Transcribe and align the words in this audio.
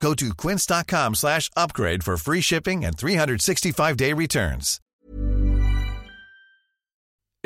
Go 0.00 0.14
to 0.14 0.34
quince.com 0.34 1.14
slash 1.14 1.50
upgrade 1.56 2.04
for 2.04 2.16
free 2.16 2.42
shipping 2.42 2.84
and 2.84 2.96
365-day 2.96 4.12
returns. 4.12 4.80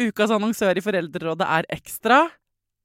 Ukas 0.00 0.30
annonsør 0.32 0.78
i 0.78 0.82
Foreldrerådet 0.84 1.46
er 1.46 1.66
Ekstra. 1.76 2.22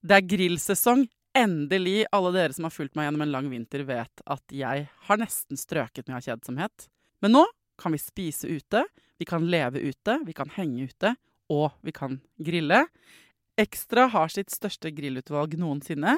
Det 0.03 0.17
er 0.17 0.25
grillsesong. 0.27 1.05
Endelig. 1.35 2.05
Alle 2.15 2.31
dere 2.35 2.55
som 2.55 2.67
har 2.67 2.73
fulgt 2.75 2.95
meg 2.95 3.07
gjennom 3.07 3.23
en 3.25 3.31
lang 3.31 3.47
vinter, 3.51 3.85
vet 3.87 4.23
at 4.27 4.55
jeg 4.55 4.85
har 5.07 5.19
nesten 5.19 5.59
strøket 5.59 6.07
med 6.07 6.19
av 6.19 6.25
kjedsomhet. 6.27 6.87
Men 7.23 7.35
nå 7.37 7.45
kan 7.79 7.95
vi 7.95 7.99
spise 7.99 8.47
ute, 8.47 8.85
vi 9.19 9.27
kan 9.27 9.47
leve 9.51 9.81
ute, 9.83 10.19
vi 10.27 10.35
kan 10.35 10.51
henge 10.55 10.89
ute, 10.91 11.15
og 11.51 11.71
vi 11.83 11.91
kan 11.95 12.19
grille. 12.39 12.85
Ekstra 13.59 14.09
har 14.11 14.31
sitt 14.31 14.51
største 14.51 14.91
grillutvalg 14.95 15.55
noensinne, 15.59 16.17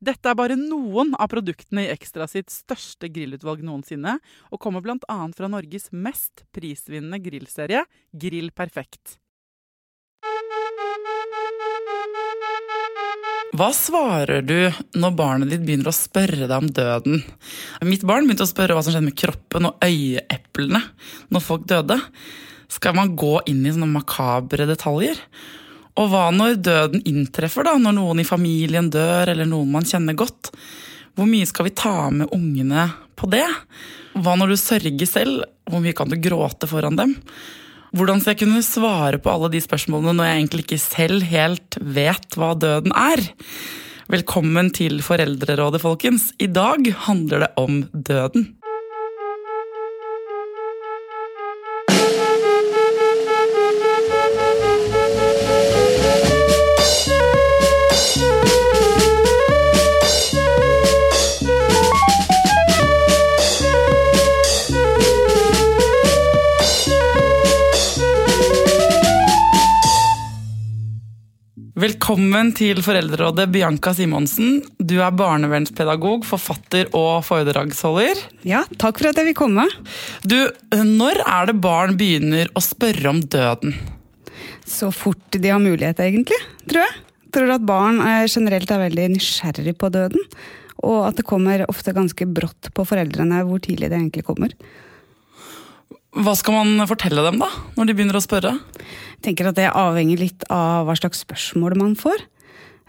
Dette 0.00 0.30
er 0.30 0.36
bare 0.38 0.56
noen 0.56 1.12
av 1.20 1.28
produktene 1.28 1.84
i 1.84 1.90
Ekstra 1.92 2.24
sitt 2.30 2.48
største 2.48 3.10
grillutvalg 3.12 3.60
noensinne, 3.60 4.14
og 4.48 4.60
kommer 4.62 4.80
bl.a. 4.80 5.18
fra 5.36 5.50
Norges 5.52 5.90
mest 5.92 6.46
prisvinnende 6.56 7.20
grillserie, 7.20 7.84
Grill 8.16 8.48
Perfekt. 8.56 9.18
Hva 13.60 13.68
svarer 13.76 14.40
du 14.46 14.56
når 14.96 15.14
barnet 15.18 15.52
ditt 15.52 15.66
begynner 15.66 15.90
å 15.90 15.96
spørre 15.96 16.46
deg 16.46 16.56
om 16.56 16.72
døden? 16.72 17.20
Mitt 17.84 18.06
barn 18.08 18.24
begynte 18.24 18.46
å 18.46 18.48
spørre 18.48 18.76
hva 18.78 18.84
som 18.86 18.94
skjedde 18.94 19.10
med 19.10 19.20
kroppen 19.20 19.68
og 19.68 19.84
øyeeplene 19.84 20.80
når 21.28 21.44
folk 21.44 21.68
døde. 21.68 21.98
Skal 22.72 22.96
man 22.96 23.12
gå 23.20 23.34
inn 23.50 23.66
i 23.66 23.74
sånne 23.74 23.90
makabre 23.90 24.64
detaljer? 24.70 25.20
Og 25.98 26.10
hva 26.12 26.28
når 26.34 26.60
døden 26.62 27.02
inntreffer, 27.08 27.66
da? 27.66 27.74
Når 27.80 27.96
noen 27.96 28.22
i 28.22 28.28
familien 28.28 28.90
dør, 28.92 29.32
eller 29.32 29.48
noen 29.48 29.72
man 29.74 29.86
kjenner 29.88 30.18
godt? 30.18 30.52
Hvor 31.18 31.26
mye 31.28 31.48
skal 31.48 31.66
vi 31.66 31.76
ta 31.76 32.10
med 32.14 32.30
ungene 32.34 32.86
på 33.18 33.28
det? 33.32 33.46
Hva 34.14 34.36
når 34.38 34.54
du 34.54 34.60
sørger 34.60 35.08
selv? 35.08 35.42
Hvor 35.70 35.82
mye 35.82 35.96
kan 35.96 36.10
du 36.10 36.18
gråte 36.22 36.68
foran 36.70 36.98
dem? 36.98 37.16
Hvordan 37.96 38.22
skal 38.22 38.36
jeg 38.36 38.44
kunne 38.44 38.62
svare 38.62 39.18
på 39.18 39.32
alle 39.32 39.50
de 39.50 39.60
spørsmålene 39.62 40.14
når 40.14 40.28
jeg 40.28 40.38
egentlig 40.38 40.66
ikke 40.66 40.82
selv 40.82 41.26
helt 41.26 41.78
vet 41.82 42.38
hva 42.38 42.52
døden 42.54 42.94
er? 42.94 43.24
Velkommen 44.10 44.70
til 44.74 45.02
Foreldrerådet, 45.06 45.82
folkens. 45.82 46.30
I 46.42 46.48
dag 46.50 46.86
handler 47.06 47.44
det 47.44 47.50
om 47.58 47.82
døden. 47.90 48.48
Velkommen 71.80 72.50
til 72.52 72.82
Foreldrerådet, 72.84 73.46
Bianca 73.54 73.92
Simonsen. 73.96 74.58
Du 74.76 74.98
er 75.00 75.14
barnevernspedagog, 75.16 76.26
forfatter 76.28 76.90
og 76.98 77.22
foredragsholder. 77.24 78.20
Ja, 78.44 78.66
takk 78.82 78.98
for 79.00 79.08
at 79.08 79.16
jeg 79.16 79.30
vil 79.30 79.36
komme. 79.38 79.64
Du, 80.20 80.36
når 80.74 81.22
er 81.22 81.48
det 81.48 81.54
barn 81.64 81.96
begynner 81.96 82.50
å 82.52 82.60
spørre 82.64 83.14
om 83.14 83.22
døden? 83.22 83.78
Så 84.68 84.90
fort 84.92 85.38
de 85.38 85.54
har 85.54 85.62
mulighet, 85.62 86.02
egentlig, 86.04 86.36
tror 86.68 86.84
jeg. 86.84 87.00
Tror 87.32 87.54
at 87.54 87.64
barn 87.64 88.02
generelt 88.28 88.74
er 88.74 88.84
veldig 88.84 89.08
nysgjerrig 89.14 89.78
på 89.80 89.88
døden. 89.94 90.28
Og 90.84 91.06
at 91.06 91.22
det 91.22 91.28
kommer 91.30 91.64
ofte 91.70 91.96
ganske 91.96 92.28
brått 92.28 92.74
på 92.76 92.84
foreldrene 92.92 93.40
hvor 93.48 93.62
tidlig 93.64 93.88
det 93.88 94.02
egentlig 94.02 94.26
kommer. 94.28 94.52
Hva 96.10 96.34
skal 96.34 96.56
man 96.56 96.88
fortelle 96.90 97.22
dem, 97.22 97.38
da, 97.38 97.46
når 97.76 97.86
de 97.86 97.94
begynner 97.94 98.18
å 98.18 98.24
spørre? 98.24 98.56
Jeg 99.14 99.22
tenker 99.28 99.50
at 99.50 99.58
Det 99.58 99.68
avhenger 99.70 100.18
litt 100.18 100.46
av 100.50 100.88
hva 100.88 100.96
slags 100.98 101.22
spørsmål 101.22 101.76
man 101.78 101.94
får. 101.98 102.24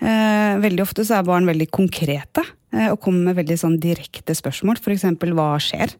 Eh, 0.02 0.58
veldig 0.64 0.82
ofte 0.82 1.06
så 1.06 1.20
er 1.20 1.28
barn 1.28 1.46
veldig 1.46 1.68
konkrete 1.70 2.42
eh, 2.74 2.90
og 2.90 2.98
kommer 3.04 3.30
med 3.30 3.38
veldig 3.44 3.60
sånn 3.62 3.78
direkte 3.82 4.34
spørsmål. 4.34 4.82
F.eks.: 4.82 5.06
Hva 5.22 5.52
skjer? 5.62 5.94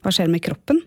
Hva 0.00 0.14
skjer 0.14 0.32
med 0.32 0.40
kroppen? 0.46 0.80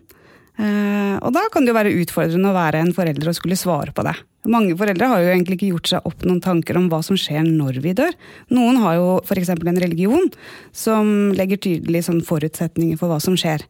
Eh, 0.56 1.16
og 1.20 1.34
da 1.36 1.42
kan 1.52 1.66
det 1.66 1.72
jo 1.72 1.76
være 1.76 1.92
utfordrende 2.00 2.48
å 2.48 2.56
være 2.56 2.80
en 2.80 2.94
forelder 2.96 3.28
og 3.28 3.36
skulle 3.36 3.58
svare 3.60 3.92
på 3.92 4.04
det. 4.06 4.14
Mange 4.48 4.76
foreldre 4.78 5.08
har 5.10 5.20
jo 5.20 5.32
egentlig 5.32 5.58
ikke 5.58 5.70
gjort 5.74 5.90
seg 5.90 6.08
opp 6.08 6.24
noen 6.24 6.40
tanker 6.40 6.78
om 6.78 6.86
hva 6.88 7.02
som 7.04 7.18
skjer 7.18 7.44
når 7.44 7.80
vi 7.84 7.92
dør. 7.98 8.14
Noen 8.54 8.78
har 8.80 8.96
jo 8.96 9.08
f.eks. 9.26 9.50
en 9.52 9.80
religion 9.82 10.30
som 10.72 11.10
legger 11.36 11.60
tydelige 11.60 12.06
sånn 12.06 12.22
forutsetninger 12.24 12.96
for 13.00 13.12
hva 13.12 13.18
som 13.20 13.36
skjer. 13.36 13.66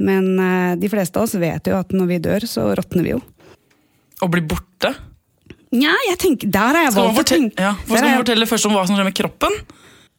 Men 0.00 0.32
de 0.80 0.90
fleste 0.90 1.20
av 1.20 1.28
oss 1.28 1.36
vet 1.38 1.68
jo 1.68 1.76
at 1.76 1.92
når 1.94 2.08
vi 2.08 2.22
dør, 2.24 2.46
så 2.48 2.70
råtner 2.74 3.04
vi 3.04 3.12
jo. 3.12 3.20
Å 4.24 4.30
bli 4.32 4.42
borte? 4.48 4.94
Nja, 5.74 5.92
jeg 6.08 6.18
tenker, 6.22 6.50
der 6.56 6.78
har 6.78 6.86
jeg 6.86 6.96
valgt 6.96 7.20
å 7.20 7.26
tenke. 7.28 7.62
Ja, 7.68 7.74
for 7.84 7.98
skal 7.98 8.08
man 8.08 8.22
fortelle 8.22 8.48
først 8.48 8.70
om 8.70 8.74
hva 8.78 8.86
som 8.88 8.96
skjer 8.96 9.08
med 9.10 9.18
kroppen? 9.20 9.60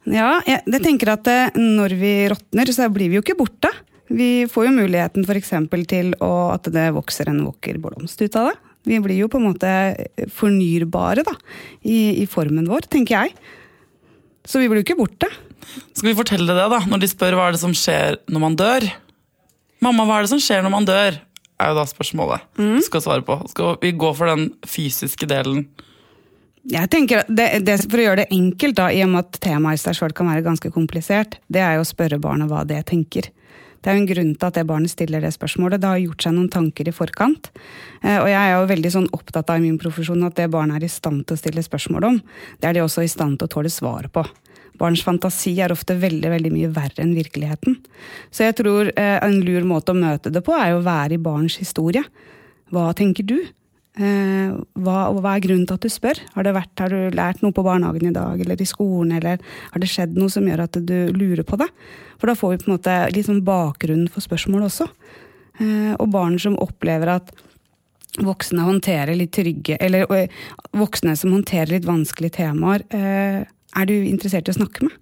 Ja, 0.05 0.35
jeg, 0.45 0.61
jeg 0.69 0.83
tenker 0.85 1.15
at 1.15 1.29
når 1.57 1.97
vi 1.97 2.13
råtner, 2.29 2.71
så 2.75 2.91
blir 2.93 3.09
vi 3.09 3.17
jo 3.17 3.25
ikke 3.25 3.39
borte. 3.39 3.73
Vi 4.07 4.45
får 4.51 4.67
jo 4.67 4.75
muligheten 4.75 5.25
f.eks. 5.25 5.53
til 5.89 6.13
å, 6.21 6.31
at 6.53 6.69
det 6.73 6.91
vokser 6.95 7.31
en 7.31 7.43
vakker 7.47 7.79
blomst 7.81 8.21
ut 8.21 8.37
av 8.39 8.51
det. 8.51 8.55
Vi 8.85 8.99
blir 9.01 9.17
jo 9.23 9.29
på 9.31 9.39
en 9.41 9.47
måte 9.47 9.69
fornyrbare 10.35 11.23
da, 11.25 11.33
i, 11.81 12.21
i 12.21 12.25
formen 12.29 12.67
vår, 12.69 12.85
tenker 12.91 13.17
jeg. 13.17 13.33
Så 14.45 14.61
vi 14.61 14.69
blir 14.69 14.83
jo 14.83 14.85
ikke 14.85 14.99
borte. 14.99 15.31
Skal 15.95 16.11
vi 16.11 16.17
fortelle 16.19 16.53
det, 16.53 16.67
da, 16.69 16.83
når 16.85 17.01
de 17.01 17.09
spør 17.09 17.39
hva 17.39 17.47
er 17.49 17.55
det 17.55 17.63
som 17.63 17.73
skjer 17.73 18.19
når 18.29 18.43
man 18.43 18.59
dør? 18.59 18.85
Mamma, 19.81 20.05
hva 20.05 20.19
er 20.19 20.27
det 20.27 20.35
som 20.35 20.43
skjer 20.43 20.61
når 20.61 20.75
man 20.75 20.85
dør? 20.85 21.17
er 21.61 21.71
jo 21.71 21.77
da 21.77 21.85
spørsmålet 21.87 22.59
mm. 22.59 22.79
skal 22.87 23.03
svare 23.03 23.25
på. 23.25 23.37
Skal 23.51 23.77
vi 23.81 23.93
gå 23.95 24.11
for 24.17 24.31
den 24.31 24.49
fysiske 24.67 25.27
delen? 25.29 25.65
Jeg 26.65 26.89
tenker 26.89 27.27
det, 27.29 27.47
det, 27.67 27.77
For 27.85 28.01
å 28.01 28.07
gjøre 28.07 28.23
det 28.23 28.33
enkelt, 28.33 28.77
da, 28.79 28.89
i 28.89 29.03
og 29.05 29.11
med 29.13 29.27
at 29.27 29.39
temaet 29.43 29.77
i 29.77 29.83
seg 29.83 29.99
sjøl 29.99 30.15
kan 30.17 30.31
være 30.31 30.45
ganske 30.45 30.71
komplisert, 30.73 31.37
det 31.47 31.61
er 31.61 31.77
jo 31.77 31.85
å 31.85 31.89
spørre 31.89 32.19
barnet 32.21 32.49
hva 32.49 32.63
det 32.67 32.81
tenker. 32.89 33.29
Det 33.85 33.91
er 33.91 33.99
jo 33.99 34.01
en 34.01 34.09
grunn 34.09 34.31
til 34.33 34.47
at 34.47 34.55
det 34.57 34.65
barnet 34.65 34.89
stiller 34.89 35.21
det 35.21 35.29
spørsmålet. 35.35 35.83
Det 35.83 35.91
har 35.91 35.99
gjort 36.01 36.25
seg 36.25 36.33
noen 36.33 36.49
tanker 36.49 36.89
i 36.89 36.93
forkant. 36.95 37.51
Og 38.01 38.29
jeg 38.31 38.39
er 38.39 38.55
jo 38.55 38.63
veldig 38.71 38.91
sånn 38.95 39.11
opptatt 39.13 39.51
av 39.53 39.61
i 39.61 39.67
min 39.67 39.77
profesjon 39.77 40.25
at 40.25 40.39
det 40.39 40.47
barnet 40.49 40.79
er 40.79 40.87
i 40.87 40.89
stand 40.89 41.21
til 41.29 41.37
å 41.37 41.41
stille 41.43 41.61
spørsmål 41.61 42.09
om, 42.09 42.17
det 42.57 42.71
er 42.71 42.79
de 42.79 42.81
også 42.81 43.05
i 43.05 43.11
stand 43.11 43.37
til 43.37 43.45
å 43.45 43.53
tåle 43.53 43.69
svaret 43.69 44.09
på. 44.09 44.25
Barns 44.79 45.03
fantasi 45.05 45.53
er 45.63 45.73
ofte 45.73 45.95
veldig 45.99 46.31
veldig 46.33 46.51
mye 46.51 46.71
verre 46.75 47.03
enn 47.03 47.13
virkeligheten. 47.15 47.77
Så 48.33 48.47
jeg 48.47 48.57
tror 48.59 48.91
eh, 48.91 49.19
en 49.23 49.37
lur 49.45 49.67
måte 49.67 49.93
å 49.93 49.99
møte 49.99 50.33
det 50.33 50.43
på, 50.45 50.55
er 50.57 50.73
jo 50.73 50.81
å 50.81 50.87
være 50.87 51.15
i 51.15 51.21
barns 51.21 51.59
historie. 51.61 52.03
Hva 52.73 52.89
tenker 52.97 53.27
du? 53.27 53.37
Eh, 53.95 54.51
hva, 54.83 54.95
hva, 55.15 55.33
er 55.37 55.43
grunnen 55.45 55.63
til 55.67 55.77
at 55.77 55.85
du 55.85 55.91
spør? 55.91 56.19
Har, 56.33 56.49
vært, 56.57 56.73
har, 56.83 56.91
du 56.91 57.15
lært 57.15 57.43
noe 57.43 57.55
på 57.55 57.63
barnehagen 57.63 58.09
i 58.09 58.15
dag, 58.15 58.41
eller 58.43 58.59
i 58.59 58.67
skolen, 58.67 59.13
eller 59.15 59.39
har 59.71 59.81
det 59.81 59.91
skjedd 59.91 60.17
noe 60.19 60.31
som 60.31 60.47
gjør 60.47 60.65
at 60.65 60.79
du 60.83 60.97
lurer 61.15 61.45
på 61.47 61.59
det? 61.61 61.69
For 62.19 62.31
da 62.31 62.35
får 62.35 62.51
vi 62.51 62.61
på 62.63 62.69
en 62.69 62.75
måte 62.75 62.95
liksom 63.15 63.39
bakgrunnen 63.47 64.11
for 64.11 64.25
spørsmålet 64.25 64.67
også. 64.67 64.89
Eh, 65.63 65.93
og 65.95 66.09
barn 66.11 66.35
som 66.41 66.59
opplever 66.59 67.15
at 67.15 67.31
voksne 68.25 68.63
håndterer 68.63 69.15
litt 69.15 69.33
trygge 69.35 69.75
Eller 69.83 70.05
voksne 70.75 71.17
som 71.19 71.33
håndterer 71.35 71.73
litt 71.73 71.87
vanskelige 71.87 72.37
temaer, 72.37 72.83
eh, 72.95 73.43
er 73.75 73.87
du 73.87 73.95
interessert 73.95 74.47
i 74.47 74.53
å 74.53 74.59
snakke 74.59 74.87
med? 74.87 74.95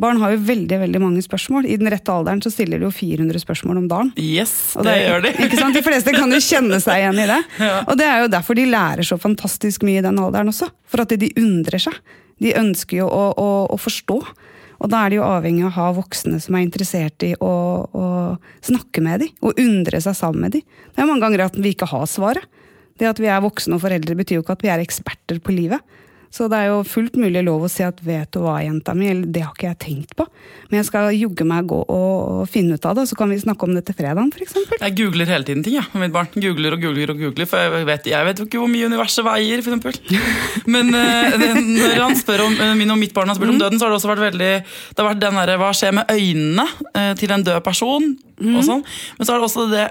Barn 0.00 0.20
har 0.22 0.32
jo 0.32 0.38
veldig 0.46 0.78
veldig 0.80 1.00
mange 1.02 1.22
spørsmål. 1.24 1.66
I 1.68 1.76
den 1.80 1.90
rette 1.92 2.12
alderen 2.12 2.40
så 2.40 2.50
stiller 2.52 2.80
de 2.80 2.86
jo 2.86 2.92
400 2.94 3.42
spørsmål 3.42 3.82
om 3.82 3.88
dagen. 3.90 4.12
Yes, 4.16 4.72
det, 4.78 4.86
det, 4.88 4.94
gjør 5.02 5.26
de. 5.26 5.32
Ikke 5.44 5.58
sant? 5.60 5.76
De 5.76 5.82
fleste 5.84 6.14
kan 6.16 6.32
jo 6.32 6.40
kjenne 6.40 6.78
seg 6.80 7.02
igjen 7.02 7.20
i 7.20 7.28
det. 7.28 7.40
Ja. 7.62 7.82
Og 7.86 7.98
det 8.00 8.06
er 8.08 8.22
jo 8.24 8.30
derfor 8.32 8.56
de 8.58 8.64
lærer 8.66 9.06
så 9.06 9.18
fantastisk 9.20 9.84
mye 9.86 10.00
i 10.00 10.04
den 10.04 10.18
alderen 10.18 10.50
også. 10.50 10.70
For 10.88 11.04
at 11.04 11.12
de 11.20 11.28
undrer 11.38 11.82
seg. 11.82 11.98
De 12.42 12.54
ønsker 12.58 13.02
jo 13.02 13.10
å, 13.12 13.26
å, 13.38 13.50
å 13.70 13.78
forstå. 13.78 14.16
Og 14.82 14.90
da 14.90 15.04
er 15.04 15.12
de 15.12 15.20
jo 15.20 15.26
avhengig 15.26 15.62
av 15.62 15.70
å 15.70 15.76
ha 15.76 15.90
voksne 16.00 16.40
som 16.42 16.56
er 16.58 16.64
interessert 16.64 17.22
i 17.22 17.34
å, 17.38 17.52
å 17.86 18.06
snakke 18.66 19.04
med 19.04 19.22
dem, 19.22 19.36
og 19.44 19.60
undre 19.62 20.00
seg 20.02 20.16
sammen 20.18 20.48
med 20.48 20.56
dem. 20.56 20.64
Det 20.90 21.04
er 21.04 21.08
mange 21.08 21.22
ganger 21.22 21.44
at 21.46 21.58
vi 21.58 21.76
ikke 21.76 21.90
har 21.92 22.08
svaret. 22.10 22.48
Det 22.98 23.08
at 23.08 23.20
vi 23.22 23.30
er 23.30 23.44
voksne 23.44 23.78
og 23.78 23.84
foreldre 23.84 24.16
betyr 24.18 24.40
jo 24.40 24.44
ikke 24.44 24.56
at 24.56 24.64
vi 24.64 24.72
er 24.72 24.82
eksperter 24.82 25.38
på 25.42 25.54
livet. 25.54 25.80
Så 26.32 26.46
det 26.48 26.56
er 26.62 26.70
jo 26.70 26.78
fullt 26.88 27.18
mulig 27.20 27.42
lov 27.44 27.66
å 27.66 27.68
si 27.68 27.82
at 27.84 27.98
'vet 28.00 28.30
du 28.32 28.38
hva, 28.40 28.54
jenta 28.64 28.94
mi', 28.96 29.10
eller 29.12 29.26
'det 29.28 29.42
har 29.44 29.52
ikke 29.52 29.68
jeg 29.68 29.78
tenkt 29.78 30.14
på'. 30.16 30.26
Men 30.70 30.78
jeg 30.80 30.86
skal 30.88 31.12
jogge 31.12 31.44
meg 31.44 31.66
gå 31.68 31.80
og, 31.84 32.48
finne 32.48 32.74
ut 32.74 32.86
av 32.88 32.94
det, 32.96 33.02
og 33.04 33.08
så 33.08 33.16
kan 33.18 33.28
vi 33.28 33.36
snakke 33.36 33.62
om 33.68 33.74
det 33.74 33.84
til 33.84 33.94
fredagen, 33.94 34.32
f.eks. 34.32 34.54
Jeg 34.80 34.96
googler 34.96 35.26
hele 35.28 35.44
tiden 35.44 35.62
ting, 35.62 35.74
jeg, 35.76 35.84
med 35.92 36.08
mitt 36.08 36.12
barn. 36.12 36.28
Googler 36.32 36.72
og 36.72 36.80
googler 36.80 37.10
og 37.12 37.18
googler, 37.20 37.46
For 37.46 37.58
jeg 37.58 37.86
vet, 37.86 38.06
jeg 38.06 38.24
vet 38.26 38.38
jo 38.40 38.44
ikke 38.48 38.58
hvor 38.58 38.72
mye 38.72 38.86
universet 38.88 39.24
veier, 39.24 39.58
eksempel. 39.60 39.92
Men 40.74 40.94
eh, 40.94 41.36
når 41.60 42.00
han 42.00 42.16
spør 42.16 42.46
om 42.46 42.56
eh, 42.60 42.74
min 42.80 42.90
og 42.90 42.98
mitt 42.98 43.12
barn 43.14 43.28
har 43.28 43.36
spurt 43.36 43.52
om 43.52 43.58
døden, 43.60 43.78
så 43.78 43.84
har 43.84 43.92
det 43.92 44.00
også 44.00 44.12
vært 44.16 44.32
veldig 44.32 44.52
Det 44.96 44.98
har 44.98 45.10
vært 45.14 45.20
den 45.20 45.34
derre 45.34 45.58
Hva 45.60 45.70
skjer 45.76 45.92
med 45.92 46.08
øynene 46.08 46.66
eh, 46.94 47.14
til 47.14 47.30
en 47.30 47.44
død 47.44 47.60
person? 47.62 48.16
Og 48.42 48.64
sånn. 48.64 48.82
Men 49.18 49.26
så 49.26 49.34
er 49.34 49.38
det 49.38 49.46
også 49.46 49.68
det 49.70 49.88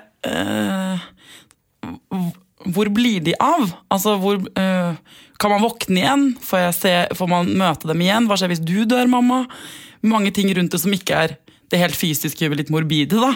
v- 2.11 2.33
Hvor 2.69 2.89
blir 2.93 3.23
de 3.25 3.35
av? 3.41 3.69
Altså, 3.91 4.17
hvor 4.21 4.41
eh, 4.59 4.97
Kan 5.41 5.53
man 5.53 5.63
våkne 5.63 6.01
igjen? 6.03 6.25
Får, 6.41 6.59
jeg 6.67 6.75
se, 6.77 6.93
får 7.17 7.31
man 7.31 7.49
møte 7.57 7.89
dem 7.89 8.03
igjen? 8.03 8.27
Hva 8.29 8.37
skjer 8.37 8.53
hvis 8.53 8.61
du 8.63 8.83
dør, 8.85 9.07
mamma? 9.09 9.45
Mange 10.05 10.33
ting 10.35 10.51
rundt 10.53 10.73
det 10.73 10.81
som 10.81 10.93
ikke 10.93 11.23
er 11.25 11.35
det 11.71 11.79
helt 11.79 11.97
fysiske, 11.97 12.49
litt 12.53 12.69
morbide. 12.73 13.17
da. 13.21 13.31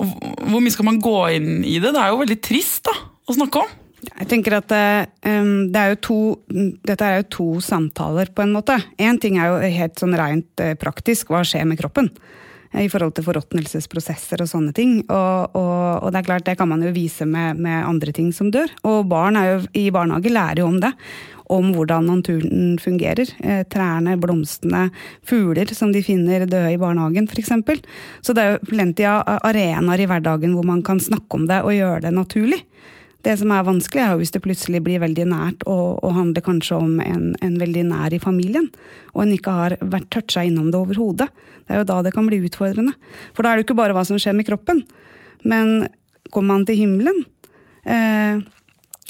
Og 0.00 0.08
hvor 0.48 0.62
mye 0.62 0.72
skal 0.72 0.86
man 0.86 1.00
gå 1.02 1.16
inn 1.36 1.64
i 1.66 1.76
det? 1.82 1.92
Det 1.92 2.00
er 2.00 2.12
jo 2.12 2.20
veldig 2.22 2.38
trist 2.44 2.86
da, 2.88 2.94
å 3.26 3.36
snakke 3.36 3.64
om. 3.64 3.76
Jeg 4.06 4.28
tenker 4.30 4.56
at 4.56 4.70
um, 4.72 5.66
det 5.72 5.80
er 5.80 5.90
jo 5.92 5.98
to, 6.06 6.18
Dette 6.88 7.04
er 7.04 7.20
jo 7.20 7.26
to 7.36 7.48
samtaler, 7.64 8.30
på 8.32 8.46
en 8.46 8.54
måte. 8.54 8.78
Én 8.96 9.20
ting 9.20 9.36
er 9.36 9.50
jo 9.50 9.74
helt 9.76 10.00
sånn 10.00 10.16
rent 10.16 10.62
eh, 10.62 10.76
praktisk, 10.80 11.32
hva 11.32 11.42
skjer 11.44 11.68
med 11.68 11.80
kroppen? 11.82 12.08
Eh, 12.72 12.84
I 12.84 12.90
forhold 12.92 13.16
til 13.16 13.26
forråtnelsesprosesser 13.26 14.44
og 14.44 14.50
sånne 14.50 14.74
ting. 14.76 15.00
Og, 15.06 15.56
og, 15.58 16.04
og 16.04 16.12
det 16.12 16.22
er 16.22 16.28
klart, 16.28 16.46
det 16.46 16.56
kan 16.60 16.70
man 16.70 16.84
jo 16.84 16.94
vise 16.94 17.26
med, 17.28 17.60
med 17.60 17.84
andre 17.84 18.14
ting 18.16 18.30
som 18.36 18.52
dør. 18.54 18.72
Og 18.88 19.04
barn 19.10 19.38
jo, 19.40 19.60
i 19.76 19.90
barnehage 19.94 20.32
lærer 20.32 20.62
jo 20.62 20.70
om 20.70 20.80
det. 20.82 20.92
Om 21.50 21.72
hvordan 21.74 22.06
naturen 22.06 22.76
fungerer. 22.78 23.32
Eh, 23.42 23.64
trærne, 23.70 24.14
blomstene, 24.22 24.86
fugler 25.26 25.72
som 25.74 25.90
de 25.94 26.04
finner 26.06 26.46
døde 26.46 26.76
i 26.76 26.78
barnehagen 26.80 27.26
f.eks. 27.26 27.52
Så 28.22 28.36
det 28.36 28.44
er 28.44 28.56
jo 28.56 28.70
plenty 28.70 29.06
av 29.10 29.26
arenaer 29.40 30.04
i 30.04 30.10
hverdagen 30.10 30.54
hvor 30.54 30.68
man 30.68 30.84
kan 30.86 31.02
snakke 31.02 31.40
om 31.40 31.50
det 31.50 31.62
og 31.66 31.74
gjøre 31.74 32.06
det 32.06 32.14
naturlig. 32.14 32.62
Det 33.26 33.34
som 33.36 33.52
er 33.52 33.66
vanskelig, 33.66 34.00
er 34.00 34.14
jo 34.14 34.20
hvis 34.22 34.32
det 34.32 34.42
plutselig 34.44 34.80
blir 34.84 35.02
veldig 35.02 35.26
nært 35.28 35.64
og, 35.68 35.98
og 36.00 36.14
handler 36.16 36.44
kanskje 36.44 36.78
om 36.80 36.94
en, 37.04 37.34
en 37.44 37.58
veldig 37.60 37.84
nær 37.90 38.16
i 38.16 38.20
familien, 38.22 38.70
og 39.12 39.24
en 39.26 39.34
ikke 39.34 39.56
har 39.56 39.76
vært 39.80 40.08
toucha 40.14 40.44
innom 40.46 40.70
det 40.72 40.80
overhodet. 40.80 41.28
Det 41.66 41.76
er 41.76 41.82
jo 41.82 41.88
da 41.90 41.98
det 42.06 42.14
kan 42.16 42.28
bli 42.28 42.40
utfordrende. 42.48 42.94
For 43.36 43.44
da 43.44 43.52
er 43.52 43.58
det 43.58 43.64
jo 43.64 43.68
ikke 43.68 43.80
bare 43.82 43.96
hva 43.96 44.06
som 44.08 44.20
skjer 44.20 44.38
med 44.38 44.48
kroppen, 44.48 44.84
men 45.44 45.90
kommer 46.32 46.54
man 46.54 46.66
til 46.68 46.80
himmelen? 46.80 47.22
Eh, 47.84 48.40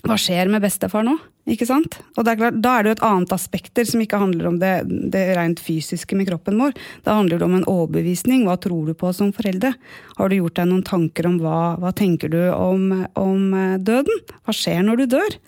hva 0.07 0.19
skjer 0.19 0.51
med 0.51 0.65
bestefar 0.65 1.07
nå? 1.07 1.17
Ikke 1.51 1.67
sant? 1.67 1.99
Og 2.15 2.29
er 2.29 2.39
klart, 2.39 2.61
Da 2.63 2.77
er 2.79 2.85
det 2.85 2.91
jo 2.93 2.97
et 2.99 3.07
annet 3.09 3.35
aspekter 3.35 3.89
som 3.89 4.03
ikke 4.03 4.21
handler 4.21 4.51
om 4.53 4.59
det, 4.61 4.75
det 5.11 5.25
rent 5.39 5.61
fysiske 5.63 6.17
med 6.19 6.29
kroppen 6.31 6.61
vår. 6.61 6.77
Da 7.07 7.17
handler 7.19 7.41
det 7.41 7.49
om 7.49 7.57
en 7.59 7.67
overbevisning. 7.67 8.45
Hva 8.47 8.57
tror 8.61 8.87
du 8.87 8.95
på 8.95 9.11
som 9.17 9.33
foreldre? 9.35 9.75
Har 10.19 10.31
du 10.31 10.39
gjort 10.39 10.61
deg 10.61 10.71
noen 10.71 10.87
tanker 10.87 11.27
om 11.27 11.39
hva, 11.43 11.75
hva 11.81 11.93
tenker 11.97 12.31
du 12.33 12.41
om, 12.55 13.05
om 13.19 13.55
eh, 13.55 13.79
døden? 13.83 14.23
Hva 14.47 14.55
skjer 14.55 14.85
når 14.87 15.03
du 15.03 15.07
dør? 15.17 15.39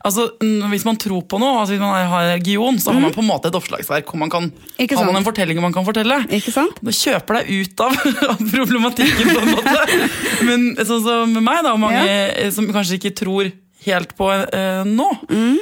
Altså, 0.00 0.30
Hvis 0.40 0.86
man 0.88 0.96
tror 0.96 1.26
på 1.28 1.36
noe, 1.42 1.60
altså 1.60 1.74
hvis 1.74 1.82
man 1.82 1.92
har 2.08 2.28
religion, 2.30 2.78
så 2.80 2.94
har 2.94 3.02
man 3.02 3.12
på 3.12 3.20
en 3.20 3.28
måte 3.28 3.50
et 3.50 3.56
oppslagsverk 3.58 4.08
hvor 4.08 4.20
man 4.22 4.32
kan, 4.32 4.48
Mhm. 4.80 4.96
Har 4.96 5.04
man 5.04 5.16
en 5.16 5.24
fortelling 5.24 5.60
man 5.60 5.72
kan 5.72 5.84
fortelle. 5.84 6.22
Ikke 6.32 6.52
sant? 6.54 6.78
Du 6.80 6.88
kjøper 6.90 7.40
deg 7.40 7.50
ut 7.50 7.80
av, 7.84 7.92
av 8.32 8.38
problematikken, 8.40 9.28
på 9.28 9.42
en 9.42 9.50
måte. 9.52 9.98
Men 10.48 10.70
sånn 10.78 11.02
som 11.04 11.34
med 11.34 11.44
meg, 11.44 11.60
da, 11.66 11.74
mange 11.76 12.00
ja. 12.00 12.48
som 12.54 12.68
kanskje 12.72 12.96
ikke 12.96 13.12
tror 13.20 13.50
helt 13.86 14.16
på 14.18 14.30
eh, 14.32 14.82
nå. 14.86 15.10
Mm. 15.30 15.60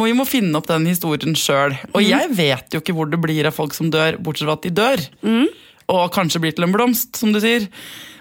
vi 0.00 0.12
må 0.16 0.24
finne 0.26 0.58
opp 0.58 0.68
den 0.70 0.86
historien 0.88 1.36
sjøl. 1.38 1.76
Og 1.92 2.04
jeg 2.04 2.30
vet 2.34 2.74
jo 2.74 2.82
ikke 2.82 2.96
hvor 2.96 3.10
det 3.10 3.20
blir 3.22 3.48
av 3.48 3.56
folk 3.56 3.76
som 3.76 3.90
dør, 3.94 4.18
bortsett 4.22 4.48
fra 4.48 4.58
at 4.58 4.66
de 4.66 4.74
dør. 4.74 5.02
Mm. 5.22 5.48
Og 5.94 6.04
kanskje 6.12 6.42
blir 6.42 6.56
til 6.56 6.66
en 6.66 6.74
blomst, 6.74 7.16
som 7.16 7.32
du 7.32 7.40
sier. 7.42 7.68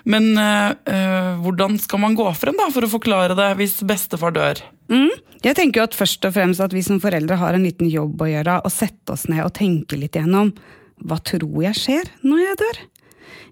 Men 0.08 0.32
eh, 0.40 1.36
hvordan 1.44 1.80
skal 1.84 2.04
man 2.04 2.16
gå 2.16 2.28
frem 2.40 2.56
da, 2.60 2.70
for 2.72 2.88
å 2.88 2.92
forklare 2.92 3.36
det 3.38 3.52
hvis 3.60 3.80
bestefar 3.88 4.36
dør? 4.36 4.62
Mm. 4.92 5.12
Jeg 5.44 5.58
tenker 5.58 5.82
jo 5.82 5.88
at 5.90 5.98
først 5.98 6.26
og 6.26 6.34
fremst 6.36 6.64
at 6.64 6.74
vi 6.74 6.82
som 6.86 7.02
foreldre 7.04 7.38
har 7.40 7.56
en 7.56 7.66
liten 7.66 7.90
jobb 7.92 8.24
å 8.24 8.30
gjøre, 8.32 8.60
og 8.64 8.74
sette 8.74 9.14
oss 9.14 9.28
ned 9.32 9.44
og 9.44 9.54
tenke 9.58 10.00
litt 10.00 10.16
igjennom 10.18 10.54
hva 11.06 11.20
tror 11.22 11.60
jeg 11.62 11.78
skjer 11.78 12.08
når 12.26 12.40
jeg 12.42 12.60
dør? 12.64 12.80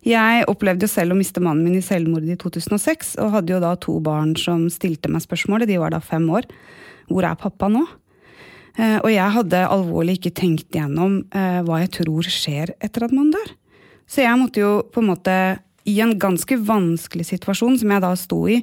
Jeg 0.06 0.46
opplevde 0.52 0.86
jo 0.86 0.92
selv 0.92 1.16
å 1.16 1.20
miste 1.20 1.42
mannen 1.44 1.66
min 1.66 1.80
i 1.80 1.84
selvmord 1.86 2.28
i 2.30 2.38
2006, 2.40 3.16
og 3.24 3.34
hadde 3.38 3.56
jo 3.56 3.62
da 3.64 3.74
to 3.82 3.98
barn 4.06 4.36
som 4.40 4.68
stilte 4.74 5.10
meg 5.12 5.24
spørsmålet, 5.26 5.70
de 5.70 5.80
var 5.82 5.96
da 5.96 6.02
fem 6.04 6.26
år. 6.30 6.48
Hvor 7.10 7.26
er 7.28 7.38
pappa 7.40 7.70
nå? 7.72 7.84
Eh, 8.78 8.98
Og 9.04 9.10
jeg 9.12 9.36
hadde 9.38 9.66
alvorlig 9.72 10.20
ikke 10.20 10.36
tenkt 10.36 10.76
igjennom 10.76 11.22
eh, 11.32 11.62
hva 11.66 11.82
jeg 11.84 11.94
tror 12.02 12.28
skjer 12.28 12.74
etter 12.84 13.08
at 13.08 13.14
man 13.16 13.32
dør. 13.34 13.54
Så 14.06 14.22
jeg 14.22 14.38
måtte 14.38 14.62
jo 14.62 14.74
på 14.94 15.02
en 15.02 15.10
måte, 15.14 15.36
i 15.86 16.00
en 16.02 16.16
ganske 16.18 16.58
vanskelig 16.66 17.28
situasjon 17.30 17.76
som 17.78 17.92
jeg 17.94 18.02
da 18.02 18.10
sto 18.18 18.40
i, 18.50 18.56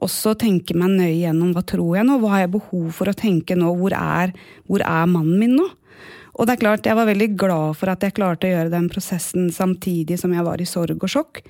også 0.00 0.32
tenke 0.40 0.72
meg 0.76 0.94
nøye 0.96 1.18
gjennom 1.26 1.52
hva 1.52 1.62
tror 1.68 1.98
jeg 1.98 2.08
nå, 2.08 2.16
hva 2.22 2.30
har 2.34 2.46
jeg 2.46 2.54
behov 2.54 2.86
for 2.96 3.10
å 3.10 3.16
tenke 3.16 3.56
nå, 3.56 3.68
hvor 3.76 3.92
er, 3.96 4.32
hvor 4.64 4.80
er 4.80 5.10
mannen 5.12 5.36
min 5.42 5.58
nå? 5.58 5.66
Og 6.38 6.46
det 6.46 6.54
er 6.56 6.62
klart, 6.62 6.86
jeg 6.86 6.96
var 6.96 7.08
veldig 7.08 7.30
glad 7.40 7.76
for 7.78 7.90
at 7.92 8.04
jeg 8.06 8.14
klarte 8.16 8.46
å 8.48 8.52
gjøre 8.52 8.72
den 8.72 8.88
prosessen 8.92 9.50
samtidig 9.54 10.18
som 10.20 10.32
jeg 10.34 10.46
var 10.46 10.62
i 10.62 10.68
sorg 10.68 10.98
og 11.02 11.10
sjokk. 11.10 11.42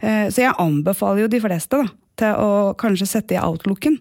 Eh, 0.00 0.26
Så 0.30 0.42
jeg 0.42 0.56
anbefaler 0.58 1.24
jo 1.24 1.32
de 1.32 1.40
fleste 1.40 1.80
da, 1.80 1.88
til 2.18 2.38
å 2.38 2.74
kanskje 2.78 3.06
sette 3.10 3.34
i 3.36 3.40
outlooken. 3.42 3.98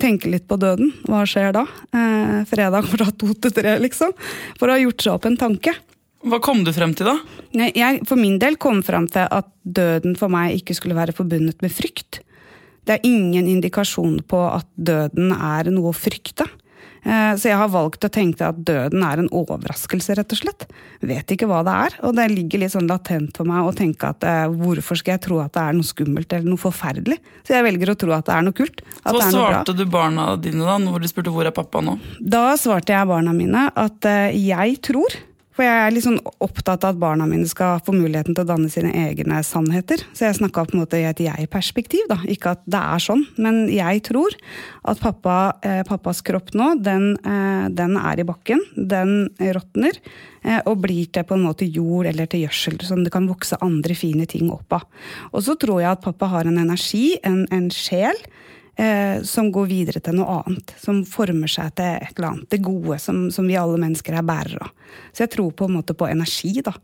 Tenke 0.00 0.30
litt 0.32 0.48
på 0.48 0.58
døden. 0.60 0.92
Hva 1.06 1.24
skjer 1.28 1.52
da? 1.52 1.66
Eh, 1.94 2.44
fredag 2.48 2.88
fra 2.90 3.10
to 3.12 3.32
til 3.34 3.52
tre, 3.52 3.78
liksom. 3.78 4.12
For 4.58 4.68
å 4.68 4.76
ha 4.76 4.82
gjort 4.82 5.04
seg 5.04 5.12
opp 5.14 5.26
en 5.26 5.36
tanke. 5.40 5.76
Hva 6.24 6.40
kom 6.40 6.62
du 6.64 6.72
frem 6.72 6.94
til 6.96 7.10
da? 7.10 7.18
Jeg 7.52 8.06
for 8.08 8.16
min 8.16 8.38
del 8.40 8.56
kom 8.56 8.80
frem 8.82 9.06
til 9.12 9.28
at 9.28 9.50
døden 9.62 10.16
for 10.16 10.32
meg 10.32 10.56
ikke 10.56 10.74
skulle 10.74 10.96
være 10.96 11.12
forbundet 11.12 11.60
med 11.60 11.72
frykt. 11.72 12.22
Det 12.84 12.96
er 12.96 13.04
ingen 13.08 13.46
indikasjon 13.48 14.22
på 14.28 14.40
at 14.48 14.66
døden 14.76 15.32
er 15.36 15.68
noe 15.72 15.92
å 15.92 15.96
frykte. 15.96 16.46
Eh, 17.04 17.34
Så 17.36 17.48
jeg 17.50 17.56
har 17.60 17.68
valgt 17.68 18.04
å 18.06 18.10
tenke 18.12 18.46
at 18.48 18.62
døden 18.64 19.02
er 19.04 19.18
en 19.20 19.28
overraskelse, 19.28 20.16
rett 20.16 20.32
og 20.32 20.38
slett. 20.40 20.66
Vet 21.04 21.26
ikke 21.34 21.46
hva 21.50 21.62
det 21.66 21.74
er, 21.74 21.96
og 22.08 22.14
det 22.16 22.30
ligger 22.32 22.62
litt 22.64 22.72
sånn 22.72 22.88
latent 22.88 23.36
for 23.36 23.44
meg 23.48 23.66
å 23.68 23.74
tenke 23.76 24.08
at 24.08 24.24
eh, 24.24 24.46
hvorfor 24.48 24.96
skal 24.96 25.16
jeg 25.18 25.24
tro 25.26 25.40
at 25.44 25.52
det 25.52 25.60
er 25.66 25.76
noe 25.76 25.84
skummelt 25.88 26.32
eller 26.32 26.48
noe 26.48 26.60
forferdelig? 26.62 27.18
Så 27.44 27.56
jeg 27.58 27.66
velger 27.68 27.92
å 27.92 27.98
tro 28.00 28.14
at 28.16 28.24
det 28.30 28.34
er 28.38 28.46
noe 28.48 28.56
kult. 28.56 28.80
At 29.04 29.12
Hva 29.12 29.20
det 29.20 29.28
noe 29.34 29.44
bra. 29.44 29.50
svarte 29.64 29.76
du 29.76 29.84
barna 29.86 30.28
dine 30.40 30.64
da, 30.64 30.78
når 30.80 31.04
du 31.04 31.08
spurte 31.12 31.34
hvor 31.34 31.44
er 31.44 31.54
pappa 31.54 31.82
nå? 31.84 31.98
Da 32.20 32.54
svarte 32.60 32.96
jeg 32.96 33.10
barna 33.12 33.36
mine 33.36 33.68
at 33.74 34.04
eh, 34.08 34.32
jeg 34.40 34.80
tror, 34.88 35.18
for 35.54 35.62
jeg 35.62 35.80
er 35.84 35.92
litt 35.94 36.02
sånn 36.02 36.18
opptatt 36.42 36.82
av 36.82 36.96
at 36.96 37.00
barna 37.02 37.28
mine 37.30 37.46
skal 37.46 37.78
få 37.86 37.94
muligheten 37.94 38.34
til 38.34 38.42
å 38.42 38.48
danne 38.48 38.70
sine 38.72 38.90
egne 39.04 39.38
sannheter. 39.46 40.02
Så 40.10 40.26
jeg 40.26 40.38
snakka 40.40 40.64
på 40.66 40.74
en 40.74 40.82
måte 40.82 40.98
i 40.98 41.06
et 41.06 41.22
jeg-perspektiv, 41.22 42.08
da. 42.10 42.18
Ikke 42.26 42.56
at 42.56 42.64
det 42.66 42.80
er 42.80 43.04
sånn, 43.04 43.22
men 43.38 43.64
jeg 43.70 44.02
tror 44.08 44.34
at 44.90 44.98
pappa, 45.02 45.36
eh, 45.62 45.84
pappas 45.86 46.24
kropp 46.26 46.50
nå, 46.58 46.72
den, 46.82 47.12
eh, 47.22 47.68
den 47.70 47.96
er 47.96 48.18
i 48.18 48.26
bakken. 48.26 48.60
Den 48.74 49.30
råtner. 49.38 50.00
eh, 50.44 50.60
Og 50.66 50.82
blir 50.82 51.06
til 51.10 51.24
på 51.24 51.34
en 51.34 51.46
måte 51.46 51.64
jord 51.64 52.06
eller 52.06 52.26
til 52.26 52.42
gjødsel, 52.44 52.82
som 52.84 53.04
det 53.04 53.12
kan 53.12 53.28
vokse 53.28 53.56
andre 53.62 53.94
fine 53.94 54.26
ting 54.26 54.50
opp 54.50 54.72
av. 54.72 54.82
Og 55.32 55.40
så 55.40 55.56
tror 55.56 55.80
jeg 55.80 55.90
at 55.90 56.02
pappa 56.02 56.26
har 56.26 56.44
en 56.44 56.58
energi, 56.58 57.16
en, 57.24 57.46
en 57.50 57.70
sjel, 57.70 58.18
eh, 58.76 59.22
som 59.22 59.50
går 59.52 59.68
videre 59.70 60.02
til 60.04 60.18
noe 60.18 60.40
annet. 60.42 60.74
Som 60.80 61.02
former 61.08 61.50
seg 61.50 61.74
til 61.78 61.98
et 61.98 62.14
eller 62.16 62.30
annet. 62.30 62.48
Det 62.52 62.62
gode 62.64 62.98
som, 63.02 63.26
som 63.34 63.46
vi 63.48 63.58
alle 63.58 63.80
mennesker 63.80 64.16
er 64.18 64.26
bærere 64.26 64.64
av. 64.66 64.72
Så 65.12 65.24
jeg 65.24 65.34
tror 65.34 65.52
på 65.56 65.68
en 65.68 65.76
måte 65.78 65.96
på 65.98 66.08
energi, 66.10 66.56
da. 66.64 66.74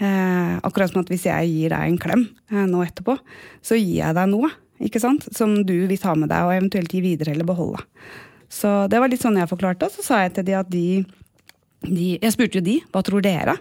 Eh, 0.00 0.56
akkurat 0.64 0.92
som 0.92 1.02
at 1.02 1.12
hvis 1.12 1.28
jeg 1.28 1.52
gir 1.52 1.74
deg 1.74 1.86
en 1.86 2.00
klem 2.00 2.24
eh, 2.50 2.66
nå 2.68 2.82
etterpå, 2.86 3.18
så 3.60 3.78
gir 3.78 4.00
jeg 4.00 4.16
deg 4.16 4.30
noe. 4.32 4.50
Ikke 4.80 5.02
sant? 5.02 5.26
Som 5.36 5.58
du 5.68 5.74
vil 5.90 6.00
ta 6.00 6.14
med 6.16 6.30
deg 6.32 6.46
og 6.46 6.56
eventuelt 6.56 6.92
gi 6.94 7.02
videre 7.04 7.34
eller 7.34 7.48
beholde. 7.48 7.82
Så 8.50 8.88
det 8.90 8.98
var 8.98 9.12
litt 9.12 9.22
sånn 9.22 9.36
jeg 9.38 9.50
forklarte. 9.50 9.86
Og 9.86 9.98
så 9.98 10.04
sa 10.06 10.22
jeg 10.24 10.38
til 10.38 10.48
de 10.48 10.56
at 10.58 10.70
de, 10.72 10.86
de 11.84 12.06
Jeg 12.16 12.32
spurte 12.34 12.58
jo 12.58 12.64
de 12.64 12.80
hva 12.90 13.04
tror 13.06 13.22
dere? 13.24 13.58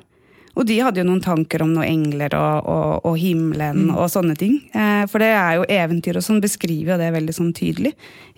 Og 0.59 0.67
de 0.67 0.79
hadde 0.83 0.99
jo 0.99 1.07
noen 1.07 1.23
tanker 1.23 1.63
om 1.63 1.71
noen 1.71 1.87
engler 1.87 2.35
og, 2.35 2.67
og, 2.67 3.07
og 3.07 3.17
himmelen 3.21 3.85
mm. 3.87 3.95
og 3.95 4.09
sånne 4.11 4.35
ting. 4.39 4.59
Eh, 4.75 5.05
for 5.07 5.23
det 5.23 5.31
er 5.31 5.57
jo 5.57 5.67
eventyr 5.71 6.19
og 6.19 6.25
sånn 6.25 6.41
beskriver 6.43 6.97
jo 6.97 7.01
det 7.01 7.11
veldig 7.15 7.35
sånn 7.35 7.53
tydelig 7.55 7.93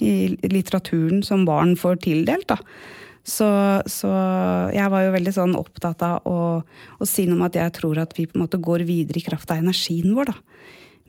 i 0.06 0.36
litteraturen 0.46 1.24
som 1.26 1.48
barn 1.50 1.74
får 1.80 2.04
tildelt. 2.06 2.52
da. 2.54 2.60
Så, 3.22 3.48
så, 3.90 4.10
jeg 4.74 4.90
var 4.90 5.06
jo 5.06 5.14
veldig 5.14 5.34
sånn 5.36 5.58
opptatt 5.58 6.02
av 6.06 6.30
å, 6.30 6.38
å, 6.62 7.08
si 7.10 7.28
noe 7.28 7.38
om 7.38 7.44
at 7.46 7.58
jeg 7.58 7.74
tror 7.78 8.00
at 8.02 8.16
vi 8.18 8.26
på 8.26 8.38
en 8.38 8.46
måte 8.48 8.62
går 8.62 8.86
videre 8.88 9.22
i 9.22 9.26
kraft 9.26 9.54
av 9.54 9.62
energien 9.62 10.16
vår. 10.18 10.32
da. 10.32 10.38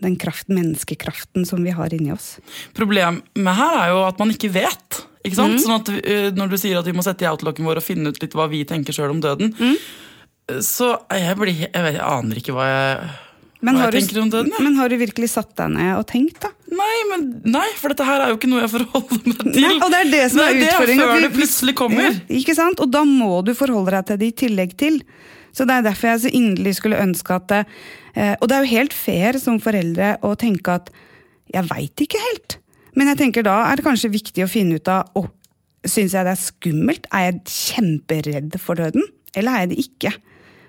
Den 0.03 0.19
kraft, 0.21 0.49
menneskekraften 0.53 1.47
som 1.49 1.63
vi 1.65 1.73
har 1.77 1.93
inni 1.95 2.13
oss. 2.13 2.35
Problemet 2.77 3.57
her 3.57 3.79
er 3.79 3.93
jo 3.95 4.03
at 4.05 4.21
man 4.21 4.33
ikke 4.35 4.51
vet. 4.53 5.03
ikke 5.23 5.39
sant? 5.39 5.57
Mm. 5.57 5.63
Sånn 5.63 5.77
at 5.77 5.93
uh, 5.95 6.31
Når 6.37 6.53
du 6.53 6.57
sier 6.59 6.81
at 6.81 6.89
vi 6.89 6.97
må 6.97 7.05
sette 7.07 7.25
i 7.25 7.31
outlooken 7.31 7.69
vår 7.69 7.81
og 7.81 7.87
finne 7.87 8.13
ut 8.13 8.21
litt 8.21 8.35
hva 8.37 8.49
vi 8.51 8.65
tenker 8.69 8.97
sjøl 8.97 9.15
om 9.15 9.23
døden, 9.23 9.55
mm. 9.57 9.77
Så 10.65 10.95
jeg, 11.13 11.37
blir, 11.39 11.53
jeg, 11.55 11.71
vet, 11.71 11.99
jeg 11.99 12.07
aner 12.07 12.41
ikke 12.41 12.57
hva 12.57 12.67
jeg 12.71 13.13
men 13.63 13.77
har, 13.79 13.95
du, 13.95 14.51
men 14.59 14.75
har, 14.75 14.91
du, 14.91 14.97
virkelig 14.99 15.29
satt 15.37 15.53
deg 15.55 15.69
ned 15.71 15.93
og 15.95 16.03
tenkt, 16.11 16.41
da? 16.43 16.49
Nei, 16.75 16.95
men, 17.13 17.27
nei, 17.47 17.69
for 17.79 17.93
dette 17.93 18.07
her 18.09 18.25
er 18.25 18.33
jo 18.33 18.39
ikke 18.41 18.49
noe 18.51 18.65
jeg 18.65 18.73
forholder 18.73 19.21
meg 19.23 19.37
til. 19.45 19.59
Nei, 19.63 19.75
og 19.77 19.93
Det 19.93 20.01
er 20.01 20.09
det 20.11 20.23
som 20.33 20.41
er 20.43 20.57
utfordringen. 20.57 21.03
Før 21.07 21.23
det 21.23 21.29
plutselig 21.37 21.75
kommer. 21.79 22.17
Ikke 22.41 22.57
sant? 22.59 22.83
Og 22.83 22.91
da 22.91 23.05
må 23.07 23.37
du 23.47 23.53
forholde 23.55 23.95
deg 23.95 24.09
til 24.09 24.19
det 24.19 24.31
i 24.33 24.35
tillegg 24.43 24.75
til. 24.83 24.99
Så 25.55 25.69
Det 25.69 25.77
er 25.77 25.87
derfor 25.87 26.11
jeg 26.11 26.23
så 26.25 26.33
inderlig 26.35 26.73
skulle 26.81 26.99
ønske 27.05 27.37
at 27.39 27.47
det, 27.53 27.61
eh, 28.17 28.35
Og 28.41 28.49
det 28.49 28.57
er 28.57 28.67
jo 28.67 28.73
helt 28.73 28.99
fair 28.99 29.39
som 29.39 29.63
foreldre 29.63 30.17
å 30.27 30.35
tenke 30.35 30.75
at 30.81 30.91
jeg 31.55 31.69
veit 31.71 32.03
ikke 32.03 32.19
helt. 32.19 32.59
Men 32.99 33.13
jeg 33.13 33.21
tenker 33.23 33.47
da 33.47 33.61
er 33.69 33.79
det 33.79 33.87
kanskje 33.87 34.11
viktig 34.11 34.43
å 34.43 34.51
finne 34.51 34.83
ut 34.83 34.91
av 34.91 35.07
oh, 35.15 35.31
Syns 35.87 36.15
jeg 36.15 36.27
det 36.27 36.35
er 36.35 36.39
skummelt? 36.39 37.07
Er 37.15 37.31
jeg 37.31 37.41
kjemperedd 37.47 38.59
for 38.63 38.79
døden? 38.79 39.07
Eller 39.35 39.55
er 39.55 39.65
jeg 39.65 39.73
det 39.73 39.81
ikke? 39.87 40.13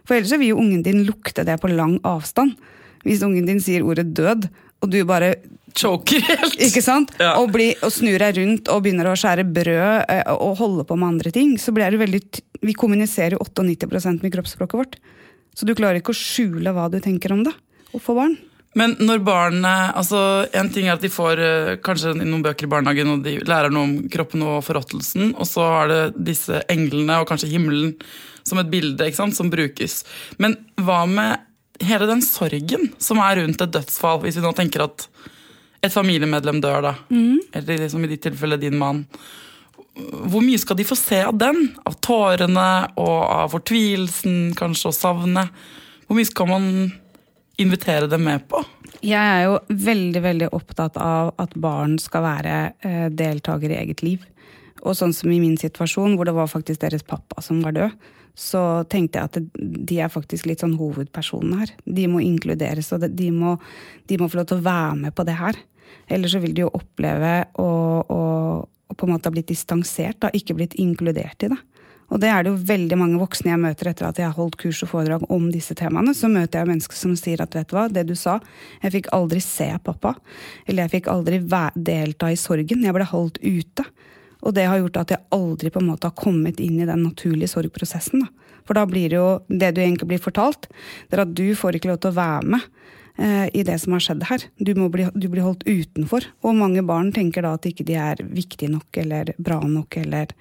For 0.07 0.17
ellers 0.17 0.35
vil 0.35 0.51
jo 0.51 0.59
ungen 0.61 0.83
din 0.85 1.03
lukte 1.07 1.45
det 1.47 1.59
på 1.61 1.71
lang 1.71 1.97
avstand. 2.07 2.57
Hvis 3.03 3.23
ungen 3.25 3.47
din 3.47 3.61
sier 3.63 3.85
ordet 3.85 4.11
død, 4.15 4.47
og 4.83 4.91
du 4.91 5.01
bare 5.07 5.35
Choker 5.73 6.21
helt! 6.27 6.53
Ikke 6.61 6.83
sant? 6.85 7.15
Ja. 7.17 7.31
Og, 7.41 7.47
bli, 7.53 7.71
og, 7.81 7.89
snur 7.93 8.21
deg 8.21 8.37
rundt 8.37 8.69
og 8.69 8.83
begynner 8.85 9.09
å 9.09 9.15
skjære 9.17 9.47
brød 9.49 10.05
eh, 10.11 10.23
og 10.29 10.59
holde 10.59 10.85
på 10.85 10.97
med 10.99 11.15
andre 11.15 11.31
ting, 11.33 11.55
så 11.57 11.73
blir 11.73 11.89
det 11.89 12.01
veldig 12.03 12.21
Vi 12.61 12.75
kommuniserer 12.77 13.33
jo 13.37 13.41
98% 13.41 14.21
med 14.21 14.35
kroppsspråket 14.35 14.79
vårt. 14.79 14.97
Så 15.57 15.65
du 15.65 15.73
klarer 15.73 15.97
ikke 15.97 16.13
å 16.13 16.17
skjule 16.17 16.73
hva 16.75 16.89
du 16.93 16.99
tenker 17.01 17.33
om 17.33 17.41
det. 17.47 17.55
Og 17.93 18.03
få 18.05 18.15
barn. 18.17 18.37
Men 18.77 18.95
når 18.97 19.19
barnet 19.21 19.93
altså 19.99 20.47
En 20.57 20.71
ting 20.73 20.87
er 20.87 20.95
at 20.95 21.03
de 21.03 21.11
får 21.13 21.41
eh, 21.41 21.73
kanskje 21.85 22.15
noen 22.19 22.45
bøker 22.45 22.67
i 22.67 22.71
barnehagen 22.71 23.15
og 23.15 23.25
de 23.25 23.39
lærer 23.45 23.73
noe 23.73 23.89
om 23.89 23.97
kroppen 24.13 24.45
og 24.45 24.61
forråtelsen, 24.65 25.33
og 25.37 25.49
så 25.49 25.65
er 25.81 25.91
det 25.91 26.03
disse 26.33 26.61
englene 26.73 27.19
og 27.21 27.27
kanskje 27.29 27.51
himmelen 27.53 27.95
som 28.43 28.59
et 28.61 28.71
bilde 28.71 29.09
som 29.15 29.49
brukes. 29.49 30.03
Men 30.37 30.57
hva 30.81 31.03
med 31.09 31.49
hele 31.83 32.07
den 32.09 32.21
sorgen 32.21 32.91
som 33.01 33.21
er 33.23 33.41
rundt 33.41 33.61
et 33.61 33.73
dødsfall, 33.73 34.21
hvis 34.23 34.37
vi 34.39 34.45
nå 34.45 34.53
tenker 34.57 34.85
at 34.85 35.07
et 35.83 35.91
familiemedlem 35.91 36.61
dør, 36.63 36.81
da, 36.85 36.93
mm. 37.11 37.39
eller 37.59 37.81
liksom 37.83 38.05
i 38.05 38.11
ditt 38.13 38.23
tilfelle 38.23 38.59
din 38.61 38.77
mann. 38.79 39.03
Hvor 39.93 40.41
mye 40.41 40.57
skal 40.61 40.77
de 40.79 40.85
få 40.87 40.95
se 40.97 41.19
av 41.27 41.35
den? 41.37 41.67
Av 41.85 41.97
tårene 42.01 42.67
og 42.95 43.17
av 43.19 43.51
fortvilelsen, 43.53 44.53
kanskje, 44.57 44.89
og 44.89 44.95
savnet? 44.97 45.65
Hvor 46.07 46.17
mye 46.17 46.29
skal 46.29 46.49
man 46.49 46.69
invitere 47.61 48.07
dem 48.09 48.23
med 48.25 48.47
på? 48.49 48.63
Jeg 49.03 49.19
er 49.19 49.43
jo 49.49 49.59
veldig 49.67 50.21
veldig 50.23 50.49
opptatt 50.55 50.97
av 51.01 51.33
at 51.41 51.57
barn 51.59 51.97
skal 51.99 52.23
være 52.23 52.55
eh, 52.87 53.07
deltakere 53.11 53.75
i 53.75 53.81
eget 53.83 54.05
liv. 54.05 54.23
Og 54.83 54.95
sånn 54.97 55.13
som 55.15 55.31
i 55.31 55.41
min 55.43 55.59
situasjon, 55.59 56.15
hvor 56.15 56.27
det 56.27 56.35
var 56.35 56.51
faktisk 56.51 56.81
deres 56.81 57.03
pappa 57.07 57.43
som 57.43 57.59
var 57.63 57.75
død, 57.75 58.07
så 58.33 58.83
tenkte 58.89 59.19
jeg 59.19 59.29
at 59.29 59.57
de 59.89 59.99
er 60.01 60.11
faktisk 60.11 60.47
litt 60.49 60.63
sånn 60.63 60.77
hovedpersonene 60.79 61.59
her. 61.61 61.73
De 61.85 62.07
må 62.09 62.23
inkluderes, 62.25 62.89
og 62.95 63.05
de 63.05 63.29
må, 63.33 63.57
de 64.09 64.17
må 64.17 64.29
få 64.29 64.41
lov 64.41 64.49
til 64.49 64.61
å 64.61 64.65
være 64.65 64.95
med 65.05 65.15
på 65.15 65.25
det 65.27 65.37
her. 65.37 65.59
Ellers 66.09 66.33
så 66.33 66.41
vil 66.41 66.55
de 66.57 66.65
jo 66.65 66.71
oppleve 66.73 67.35
å, 67.61 67.67
å, 68.01 68.23
å 68.65 68.97
på 68.97 69.07
en 69.07 69.13
måte 69.13 69.29
ha 69.29 69.35
blitt 69.35 69.51
distansert, 69.53 70.19
da, 70.23 70.33
ikke 70.33 70.57
blitt 70.57 70.73
inkludert 70.81 71.45
i 71.45 71.53
det. 71.53 71.59
Og 72.13 72.19
det 72.21 72.29
er 72.29 72.43
det 72.43 72.51
jo 72.51 72.65
veldig 72.69 72.97
mange 72.99 73.19
voksne 73.21 73.53
jeg 73.53 73.61
møter 73.61 73.89
etter 73.89 74.05
at 74.05 74.19
jeg 74.21 74.27
har 74.27 74.37
holdt 74.37 74.57
kurs 74.61 74.83
og 74.85 74.91
foredrag 74.91 75.23
om 75.33 75.47
disse 75.53 75.73
temaene. 75.77 76.13
Så 76.13 76.29
møter 76.29 76.61
jeg 76.61 76.69
mennesker 76.69 76.97
som 76.97 77.15
sier 77.17 77.41
at 77.41 77.55
vet 77.57 77.69
du 77.69 77.77
hva, 77.77 77.87
det 77.89 78.03
du 78.09 78.13
sa, 78.19 78.37
jeg 78.83 78.93
fikk 78.97 79.09
aldri 79.15 79.41
se 79.41 79.69
pappa. 79.85 80.13
Eller 80.67 80.85
jeg 80.85 80.99
fikk 80.99 81.09
aldri 81.13 81.39
delta 81.73 82.29
i 82.29 82.37
sorgen. 82.37 82.85
Jeg 82.85 82.93
ble 82.93 83.07
holdt 83.09 83.39
ute. 83.41 83.87
Og 84.43 84.55
det 84.55 84.67
har 84.67 84.81
gjort 84.81 84.99
at 85.01 85.13
jeg 85.13 85.25
aldri 85.35 85.71
på 85.71 85.81
en 85.81 85.89
måte 85.93 86.09
har 86.09 86.19
kommet 86.19 86.59
inn 86.63 86.81
i 86.81 86.87
den 86.87 87.05
naturlige 87.05 87.51
sorgprosessen. 87.53 88.25
Da. 88.25 88.49
For 88.67 88.77
da 88.77 88.85
blir 88.87 89.11
det 89.11 89.19
jo 89.19 89.29
Det 89.47 89.73
du 89.75 89.81
egentlig 89.83 90.09
blir 90.13 90.23
fortalt, 90.23 90.69
det 91.09 91.17
er 91.17 91.25
at 91.25 91.35
du 91.35 91.55
får 91.55 91.77
ikke 91.77 91.91
lov 91.91 92.01
til 92.03 92.13
å 92.13 92.19
være 92.19 92.51
med 92.55 92.67
eh, 93.17 93.47
i 93.53 93.63
det 93.63 93.77
som 93.81 93.95
har 93.95 94.03
skjedd 94.03 94.27
her. 94.29 94.45
Du, 94.57 94.73
bli, 94.73 95.07
du, 95.13 95.27
blir 95.31 95.45
holdt 95.45 95.65
utenfor. 95.67 96.27
Og 96.43 96.59
mange 96.59 96.83
barn 96.83 97.11
tenker 97.15 97.45
da 97.45 97.55
at 97.57 97.67
ikke 97.67 97.87
de 97.87 97.97
er 97.99 98.23
viktige 98.23 98.71
nok 98.71 99.03
eller 99.03 99.33
bra 99.37 99.61
nok 99.63 99.97
eller 100.03 100.35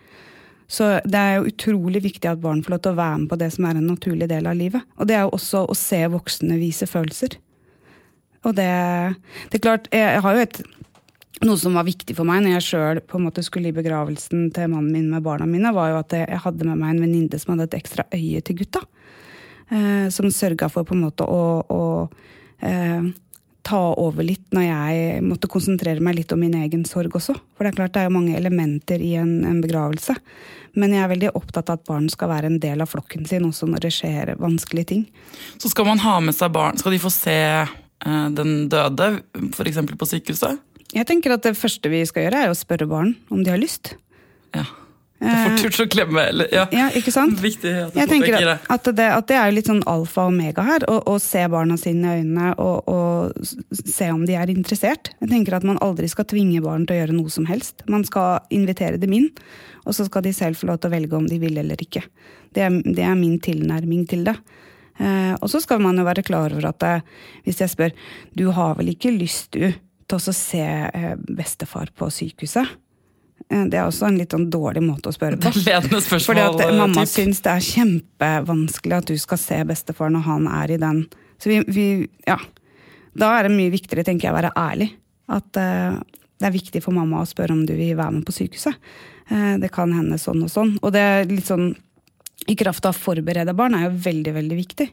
Så 0.73 0.87
det 1.05 1.19
er 1.19 1.35
jo 1.37 1.51
utrolig 1.51 2.03
viktig 2.03 2.31
at 2.31 2.41
barn 2.41 2.63
får 2.65 2.73
lov 2.73 2.83
til 2.83 2.95
å 2.95 3.01
være 3.03 3.17
med 3.23 3.31
på 3.31 3.37
det 3.37 3.51
som 3.53 3.67
er 3.69 3.79
en 3.79 3.91
naturlig 3.93 4.29
del 4.31 4.47
av 4.47 4.57
livet. 4.57 4.83
Og 4.97 5.09
det 5.09 5.19
er 5.19 5.27
jo 5.27 5.35
også 5.37 5.67
å 5.69 5.77
se 5.77 6.01
voksne 6.09 6.57
vise 6.57 6.89
følelser. 6.89 7.37
Og 8.43 8.57
det, 8.57 8.71
det 9.51 9.59
er 9.59 9.63
klart, 9.63 9.91
jeg 9.93 10.23
har 10.25 10.35
jo 10.35 10.47
et 10.47 10.63
noe 11.41 11.59
som 11.59 11.75
var 11.75 11.87
viktig 11.89 12.15
for 12.17 12.29
meg 12.29 12.45
når 12.45 12.59
jeg 12.59 12.67
sjøl 12.69 13.01
skulle 13.43 13.73
i 13.73 13.77
begravelsen 13.77 14.51
til 14.55 14.69
mannen 14.71 14.93
min 14.93 15.11
med 15.11 15.25
barna 15.25 15.47
mine, 15.49 15.73
var 15.73 15.91
jo 15.91 16.01
at 16.03 16.13
jeg 16.13 16.43
hadde 16.45 16.69
med 16.69 16.79
meg 16.79 16.95
en 16.95 17.03
venninne 17.07 17.39
som 17.41 17.55
hadde 17.55 17.71
et 17.71 17.81
ekstra 17.81 18.05
øye 18.13 18.41
til 18.41 18.61
gutta. 18.61 18.85
Eh, 19.73 20.09
som 20.11 20.31
sørga 20.31 20.69
for 20.69 20.85
på 20.85 20.95
en 20.95 21.07
måte 21.07 21.25
å, 21.25 21.63
å 21.65 21.83
eh, 22.61 23.09
ta 23.63 23.83
over 24.03 24.27
litt 24.27 24.53
når 24.53 24.67
jeg 24.67 25.23
måtte 25.25 25.49
konsentrere 25.51 26.03
meg 26.03 26.19
litt 26.19 26.33
om 26.35 26.43
min 26.43 26.57
egen 26.59 26.85
sorg 26.85 27.15
også. 27.17 27.35
For 27.57 27.65
det 27.65 27.73
er 27.73 27.79
klart 27.79 27.95
det 27.95 28.03
er 28.03 28.11
jo 28.11 28.17
mange 28.19 28.37
elementer 28.37 29.01
i 29.01 29.15
en, 29.21 29.39
en 29.49 29.63
begravelse. 29.63 30.17
Men 30.77 30.93
jeg 30.95 31.05
er 31.05 31.13
veldig 31.13 31.31
opptatt 31.39 31.71
av 31.71 31.81
at 31.81 31.87
barn 31.89 32.09
skal 32.13 32.33
være 32.33 32.51
en 32.51 32.59
del 32.61 32.83
av 32.85 32.91
flokken 32.91 33.25
sin 33.29 33.47
også 33.49 33.69
når 33.71 33.87
det 33.87 33.95
skjer 33.97 34.35
vanskelige 34.41 34.91
ting. 34.93 35.07
Så 35.63 35.73
skal 35.73 35.89
man 35.89 36.03
ha 36.05 36.19
med 36.25 36.37
seg 36.37 36.53
barn, 36.55 36.81
skal 36.81 36.97
de 36.97 37.01
få 37.03 37.13
se 37.15 37.39
eh, 37.63 38.29
den 38.37 38.69
døde, 38.73 39.15
f.eks. 39.53 39.81
på 39.97 40.11
sykehuset? 40.11 40.61
Jeg 40.93 41.09
tenker 41.09 41.35
at 41.35 41.45
Det 41.47 41.57
første 41.59 41.91
vi 41.93 42.05
skal 42.09 42.29
gjøre, 42.29 42.47
er 42.47 42.53
å 42.53 42.59
spørre 42.59 42.89
barn 42.91 43.17
om 43.33 43.43
de 43.45 43.53
har 43.53 43.61
lyst. 43.61 43.95
Ja. 44.53 44.67
Det 45.23 45.31
er 45.31 45.45
fort 45.47 45.63
gjort 45.63 45.83
å 45.85 45.87
glemme. 45.93 46.23
Eller, 46.33 46.49
ja. 46.51 46.65
ja. 46.75 46.89
ikke 46.99 47.13
sant? 47.15 47.37
Viktig 47.39 47.71
at 47.85 47.97
jeg 47.97 48.11
tenker 48.11 48.35
at, 48.41 48.65
at, 48.75 48.89
det, 48.91 49.07
at, 49.07 49.27
det, 49.31 49.37
er 49.39 49.53
litt 49.55 49.69
sånn 49.71 49.85
alfa 49.87 50.25
og 50.27 50.33
omega 50.33 50.65
her. 50.67 50.87
Å 50.91 51.15
se 51.23 51.45
barna 51.53 51.77
sine 51.79 52.17
i 52.17 52.23
øynene 52.23 52.49
og, 52.59 52.91
og, 52.91 53.53
se 53.71 54.09
om 54.11 54.25
de 54.27 54.35
er 54.39 54.51
interessert. 54.51 55.13
Jeg 55.23 55.31
tenker 55.31 55.57
at 55.59 55.67
Man 55.69 55.79
aldri 55.85 56.11
skal 56.11 56.27
tvinge 56.31 56.63
barn 56.65 56.89
til 56.89 56.97
å 56.97 57.01
gjøre 57.03 57.17
noe 57.21 57.31
som 57.33 57.47
helst. 57.51 57.87
Man 57.91 58.03
skal 58.09 58.43
invitere 58.55 58.99
dem 59.03 59.15
inn, 59.15 59.31
og 59.87 59.95
så 59.95 60.09
skal 60.09 60.27
de 60.27 60.35
selv 60.35 60.59
få 60.59 60.73
lov 60.73 60.83
til 60.83 60.91
å 60.91 60.97
velge 60.97 61.19
om 61.19 61.31
de 61.31 61.39
vil 61.43 61.63
eller 61.63 61.87
ikke. 61.87 62.03
Det 62.53 62.67
er, 62.67 62.83
det 62.83 63.07
er 63.07 63.15
min 63.19 63.39
tilnærming 63.43 64.05
til 64.11 64.27
det. 64.27 64.35
Eh, 64.99 65.33
og 65.39 65.49
så 65.49 65.63
skal 65.63 65.81
man 65.81 65.97
jo 65.97 66.05
være 66.05 66.25
klar 66.27 66.53
over 66.53 66.67
at 66.69 66.85
eh, 66.85 67.07
hvis 67.47 67.63
jeg 67.63 67.73
spør 67.73 67.95
du 68.37 68.49
har 68.53 68.75
vel 68.77 68.91
ikke 68.93 69.15
lyst, 69.15 69.55
du, 69.55 69.71
til 70.21 70.33
å 70.33 70.37
se 70.37 70.63
eh, 70.63 71.13
bestefar 71.39 71.93
på 71.97 72.09
sykehuset. 72.13 72.69
Eh, 73.49 73.65
det 73.71 73.79
er 73.79 73.87
også 73.87 74.09
en 74.09 74.19
litt 74.21 74.35
sånn 74.35 74.49
dårlig 74.53 74.83
måte 74.85 75.11
å 75.11 75.17
spørre 75.17 75.39
på. 75.41 75.53
spørsmål, 75.57 76.25
Fordi 76.27 76.45
at 76.45 76.65
eh, 76.65 76.75
mamma 76.79 77.05
typ. 77.05 77.13
syns 77.15 77.43
det 77.45 77.53
er 77.53 77.69
kjempevanskelig 77.69 78.99
at 78.99 79.13
du 79.13 79.21
skal 79.21 79.41
se 79.41 79.61
bestefar 79.69 80.13
når 80.15 80.27
han 80.29 80.49
er 80.63 80.75
i 80.75 80.81
den. 80.83 81.05
Så 81.43 81.53
vi, 81.53 81.63
vi 81.69 81.87
ja. 82.29 82.39
Da 83.19 83.35
er 83.37 83.49
det 83.49 83.57
mye 83.57 83.73
viktigere, 83.73 84.07
tenker 84.07 84.29
jeg, 84.29 84.35
å 84.35 84.39
være 84.39 84.53
ærlig. 84.57 84.93
At 85.33 85.59
uh, 85.61 85.99
det 86.41 86.47
er 86.49 86.55
viktig 86.55 86.81
for 86.85 86.97
mamma 86.97 87.21
å 87.21 87.29
spørre 87.29 87.53
om 87.53 87.65
du 87.69 87.75
vil 87.77 87.97
være 87.99 88.15
med 88.15 88.25
på 88.25 88.33
sykehuset. 88.33 88.79
Uh, 89.29 89.59
det 89.61 89.69
kan 89.75 89.93
hende 89.93 90.17
sånn 90.21 90.41
og 90.47 90.49
sånn. 90.53 90.79
Og 90.81 90.95
det 90.95 91.03
er 91.03 91.29
litt 91.29 91.45
sånn 91.45 91.75
i 92.49 92.57
kraft 92.59 92.87
av 92.89 92.97
å 92.97 93.03
forberede 93.03 93.53
barn 93.59 93.77
er 93.77 93.85
jo 93.89 93.93
veldig, 94.07 94.33
veldig 94.39 94.59
viktig. 94.59 94.89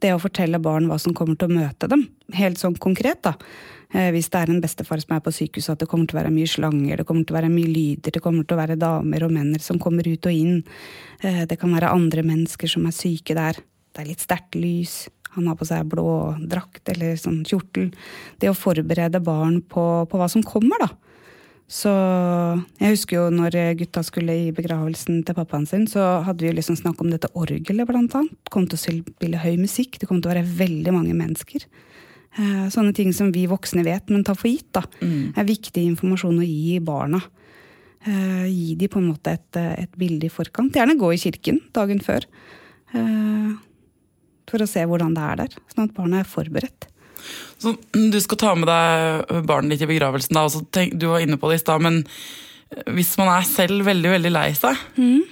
Det 0.00 0.14
å 0.14 0.22
fortelle 0.22 0.60
barn 0.62 0.88
hva 0.88 0.96
som 1.00 1.14
kommer 1.16 1.36
til 1.36 1.50
å 1.50 1.58
møte 1.60 1.88
dem, 1.90 2.06
helt 2.36 2.60
sånn 2.60 2.78
konkret, 2.80 3.20
da. 3.26 3.34
Eh, 3.92 4.08
hvis 4.14 4.30
det 4.30 4.38
er 4.38 4.52
en 4.52 4.62
bestefar 4.62 5.02
som 5.02 5.16
er 5.16 5.22
på 5.24 5.32
sykehuset, 5.34 5.74
at 5.74 5.82
det 5.82 5.88
kommer 5.90 6.06
til 6.08 6.16
å 6.16 6.20
være 6.20 6.32
mye 6.34 6.48
slanger, 6.48 7.00
det 7.00 7.06
kommer 7.08 7.26
til 7.26 7.34
å 7.34 7.40
være 7.40 7.52
mye 7.52 7.70
lyder, 7.70 8.14
det 8.14 8.22
kommer 8.22 8.46
til 8.46 8.56
å 8.56 8.60
være 8.60 8.78
damer 8.80 9.26
og 9.26 9.34
menn 9.34 9.56
som 9.62 9.80
kommer 9.82 10.06
ut 10.06 10.28
og 10.30 10.36
inn. 10.36 10.60
Eh, 11.26 11.42
det 11.50 11.58
kan 11.60 11.74
være 11.74 11.90
andre 11.92 12.24
mennesker 12.26 12.70
som 12.70 12.86
er 12.86 12.96
syke 12.96 13.36
der. 13.36 13.58
Det 13.90 14.04
er 14.04 14.12
litt 14.12 14.22
sterkt 14.22 14.54
lys. 14.54 15.08
Han 15.34 15.50
har 15.50 15.58
på 15.58 15.66
seg 15.66 15.90
blå 15.90 16.36
drakt 16.50 16.88
eller 16.90 17.18
sånn 17.18 17.42
kjortel. 17.46 17.90
Det 18.38 18.50
å 18.50 18.56
forberede 18.56 19.22
barn 19.22 19.60
på, 19.62 19.84
på 20.10 20.20
hva 20.20 20.30
som 20.30 20.46
kommer, 20.46 20.86
da. 20.86 21.09
Så 21.70 21.90
jeg 22.80 22.96
husker 22.96 23.16
jo 23.16 23.26
når 23.30 23.54
gutta 23.78 24.02
skulle 24.02 24.34
i 24.34 24.48
begravelsen 24.54 25.20
til 25.26 25.36
pappaen 25.38 25.68
sin, 25.70 25.84
så 25.86 26.18
hadde 26.26 26.42
vi 26.42 26.50
jo 26.50 26.56
liksom 26.56 26.78
snakk 26.80 26.98
om 27.02 27.12
dette 27.12 27.30
orgelet, 27.38 27.86
blant 27.86 28.16
annet. 28.18 28.34
Det 28.42 28.50
kom 28.50 28.66
til 28.66 28.78
å 28.78 28.82
spille 28.82 29.42
høy 29.44 29.54
musikk. 29.60 30.00
Det 30.00 30.08
kom 30.10 30.18
til 30.18 30.32
å 30.32 30.34
være 30.34 30.48
veldig 30.58 30.94
mange 30.96 31.14
mennesker. 31.14 31.68
Eh, 32.30 32.66
sånne 32.74 32.94
ting 32.94 33.14
som 33.14 33.30
vi 33.34 33.46
voksne 33.50 33.86
vet, 33.86 34.10
men 34.10 34.26
tar 34.26 34.38
for 34.38 34.50
gitt, 34.50 34.68
da, 34.74 34.82
mm. 34.98 35.38
er 35.38 35.46
viktig 35.46 35.86
informasjon 35.92 36.42
å 36.42 36.48
gi 36.48 36.80
barna. 36.82 37.22
Uh, 38.00 38.46
gi 38.48 38.78
dem 38.80 38.88
på 38.88 38.96
en 38.96 39.10
måte 39.10 39.34
et, 39.36 39.56
et, 39.60 39.90
bilde 40.00 40.24
i 40.24 40.32
forkant. 40.32 40.72
Gjerne 40.72 40.96
gå 40.96 41.10
i 41.12 41.18
kirken 41.20 41.58
dagen 41.76 41.98
før. 42.00 42.24
For 44.48 44.64
å 44.64 44.66
se 44.66 44.86
hvordan 44.88 45.12
det 45.12 45.26
er 45.26 45.42
der. 45.42 45.58
Sånn 45.68 45.84
at 45.84 45.92
barna 45.98 46.22
er 46.22 46.30
forberedt. 46.30 46.88
Så 47.60 47.74
du 47.92 48.20
skal 48.22 48.40
ta 48.40 48.54
med 48.58 48.70
deg 48.70 49.44
barnet 49.48 49.74
ditt 49.74 49.84
i 49.86 49.90
begravelsen, 49.90 50.36
da, 50.36 50.46
og 50.46 50.54
så 50.54 50.62
tenk, 50.72 50.96
du 50.98 51.10
var 51.10 51.24
inne 51.24 51.38
på 51.40 51.50
det 51.50 51.60
i 51.60 51.62
stad, 51.64 51.84
men 51.84 52.02
hvis 52.94 53.16
man 53.18 53.32
er 53.32 53.46
selv 53.48 53.84
veldig, 53.88 54.10
veldig 54.14 54.32
lei 54.32 54.48
seg, 54.54 54.78
mm. 54.96 55.22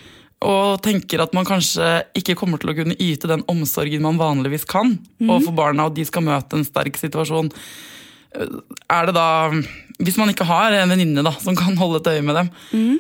og 0.51 0.81
tenker 0.85 1.23
at 1.23 1.35
man 1.37 1.47
kanskje 1.49 1.91
ikke 2.19 2.37
kommer 2.39 2.61
til 2.61 2.73
å 2.73 2.77
kunne 2.79 2.99
yte 2.99 3.31
den 3.31 3.45
omsorgen 3.51 4.05
man 4.05 4.19
vanligvis 4.21 4.67
kan 4.69 4.97
mm. 4.97 5.29
overfor 5.29 5.55
barna, 5.61 5.87
og 5.89 5.99
de 5.99 6.07
skal 6.09 6.27
møte 6.27 6.59
en 6.59 6.67
sterk 6.67 6.99
situasjon, 7.01 7.53
er 8.93 9.09
det 9.09 9.15
da 9.17 9.49
Hvis 10.05 10.19
man 10.21 10.29
ikke 10.29 10.45
har 10.45 10.75
en 10.77 10.91
venninne 10.93 11.31
som 11.41 11.57
kan 11.57 11.79
holde 11.81 12.03
et 12.03 12.11
øye 12.13 12.23
med 12.23 12.37
dem, 12.37 12.51
mm. 12.71 12.99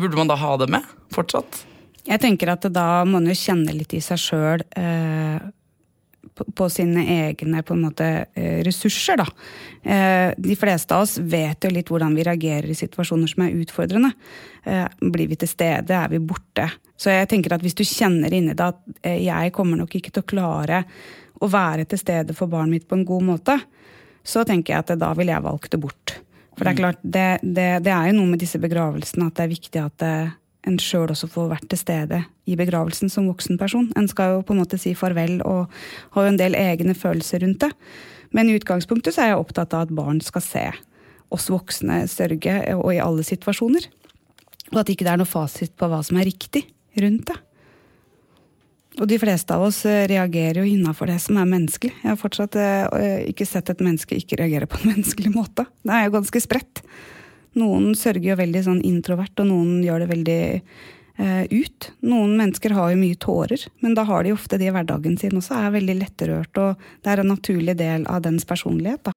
burde 0.00 0.18
man 0.18 0.28
da 0.28 0.36
ha 0.36 0.56
det 0.60 0.66
med 0.72 0.88
fortsatt? 1.14 1.62
Jeg 2.02 2.18
tenker 2.20 2.50
at 2.52 2.66
da 2.74 3.04
må 3.06 3.20
man 3.20 3.30
jo 3.30 3.38
kjenne 3.38 3.72
litt 3.76 3.94
i 3.94 4.00
seg 4.02 4.18
sjøl 4.18 4.64
eh, 4.76 5.38
på, 6.54 6.68
sine 6.70 7.04
egne 7.06 7.62
på 7.62 7.74
en 7.74 7.82
måte, 7.86 8.08
eh, 8.34 8.62
ressurser, 8.64 9.20
da. 9.20 9.26
Eh, 9.82 10.32
de 10.38 10.56
fleste 10.56 10.94
av 10.94 11.02
oss 11.02 11.18
vet 11.18 11.64
jo 11.64 11.70
litt 11.70 11.90
hvordan 11.92 12.14
vi 12.16 12.24
reagerer 12.26 12.70
i 12.70 12.78
situasjoner 12.78 13.28
som 13.28 13.44
er 13.44 13.56
utfordrende. 13.62 14.12
Eh, 14.64 14.86
blir 15.00 15.28
vi 15.28 15.36
til 15.36 15.50
stede, 15.50 15.94
er 15.94 16.08
vi 16.08 16.18
borte. 16.18 16.70
Så 16.96 17.10
jeg 17.10 17.28
tenker 17.28 17.54
at 17.54 17.62
hvis 17.64 17.76
du 17.76 17.84
kjenner 17.84 18.32
inni 18.32 18.54
deg 18.54 18.74
at 18.74 19.12
jeg 19.18 19.52
kommer 19.52 19.76
nok 19.76 19.94
ikke 19.98 20.12
til 20.12 20.22
å 20.22 20.30
klare 20.34 20.84
å 21.42 21.48
være 21.50 21.86
til 21.90 21.98
stede 21.98 22.36
for 22.38 22.46
barnet 22.46 22.70
mitt 22.70 22.88
på 22.88 22.96
en 22.98 23.06
god 23.06 23.26
måte, 23.26 23.58
så 24.22 24.44
tenker 24.46 24.74
jeg 24.76 24.84
at 24.84 24.98
da 25.00 25.10
vil 25.18 25.32
jeg 25.32 25.42
valgt 25.42 25.72
det 25.72 25.80
bort. 25.82 26.14
For 26.56 26.64
det 26.64 26.70
er 26.70 26.76
mm. 26.76 26.82
klart, 26.82 27.00
det, 27.02 27.26
det, 27.42 27.68
det 27.82 27.92
er 27.92 28.10
jo 28.10 28.18
noe 28.20 28.30
med 28.30 28.42
disse 28.42 28.60
begravelsene 28.62 29.26
at 29.26 29.38
det 29.38 29.44
er 29.44 29.50
viktig 29.50 29.82
at 29.82 29.96
det, 29.98 30.14
en 30.68 30.78
sjøl 30.78 31.10
også 31.10 31.28
får 31.30 31.50
vært 31.50 31.68
til 31.72 31.80
stede 31.80 32.22
i 32.46 32.56
begravelsen 32.58 33.10
som 33.10 33.26
voksen 33.30 33.58
person. 33.58 33.88
En 33.98 34.08
skal 34.10 34.36
jo 34.36 34.44
på 34.46 34.54
en 34.54 34.62
måte 34.62 34.78
si 34.80 34.94
farvel 34.98 35.40
og 35.42 35.72
har 36.14 36.26
jo 36.26 36.32
en 36.32 36.40
del 36.40 36.56
egne 36.58 36.94
følelser 36.98 37.42
rundt 37.42 37.64
det. 37.64 37.72
Men 38.32 38.48
i 38.48 38.56
utgangspunktet 38.56 39.16
så 39.16 39.24
er 39.24 39.32
jeg 39.32 39.42
opptatt 39.42 39.74
av 39.76 39.86
at 39.86 39.94
barn 39.96 40.22
skal 40.24 40.44
se 40.44 40.66
oss 41.32 41.48
voksne 41.52 42.02
sørge, 42.12 42.56
og 42.76 42.90
i 42.92 43.00
alle 43.02 43.24
situasjoner. 43.26 43.88
Og 44.72 44.82
at 44.82 44.92
ikke 44.92 45.06
det 45.06 45.14
er 45.14 45.20
noe 45.20 45.28
fasit 45.28 45.74
på 45.76 45.88
hva 45.88 46.02
som 46.04 46.20
er 46.20 46.28
riktig 46.28 46.66
rundt 47.00 47.26
det. 47.32 47.38
Og 49.00 49.08
de 49.08 49.16
fleste 49.16 49.54
av 49.56 49.64
oss 49.64 49.80
eh, 49.88 50.04
reagerer 50.10 50.60
jo 50.60 50.68
innafor 50.68 51.08
det 51.08 51.16
som 51.24 51.38
er 51.40 51.48
menneskelig. 51.48 51.94
Jeg 52.02 52.10
har 52.10 52.20
fortsatt 52.20 52.58
eh, 52.60 53.22
ikke 53.30 53.46
sett 53.48 53.72
et 53.72 53.80
menneske 53.84 54.18
ikke 54.18 54.36
reagere 54.42 54.68
på 54.68 54.80
en 54.80 54.90
menneskelig 54.92 55.32
måte. 55.32 55.64
Det 55.80 55.96
er 55.96 56.06
jo 56.06 56.16
ganske 56.18 56.42
spredt. 56.44 56.84
Noen 57.58 57.92
sørger 57.98 58.32
jo 58.32 58.40
veldig 58.40 58.64
sånn 58.64 58.82
introvert, 58.86 59.34
og 59.42 59.48
noen 59.50 59.82
gjør 59.84 60.04
det 60.04 60.10
veldig 60.12 60.42
eh, 60.56 61.44
ut. 61.52 61.90
Noen 62.00 62.36
mennesker 62.38 62.74
har 62.76 62.92
jo 62.92 63.00
mye 63.00 63.18
tårer, 63.20 63.66
men 63.84 63.96
da 63.98 64.06
har 64.08 64.24
de 64.24 64.32
ofte 64.32 64.58
det 64.60 64.70
i 64.70 64.74
hverdagen 64.74 65.18
sin 65.20 65.36
også, 65.36 65.58
er 65.58 65.74
veldig 65.76 65.98
lettrørt, 66.00 66.62
og 66.62 66.86
det 67.04 67.12
er 67.12 67.22
en 67.22 67.32
naturlig 67.34 67.76
del 67.80 68.06
av 68.08 68.22
dens 68.24 68.48
personlighet. 68.48 69.04
da. 69.04 69.12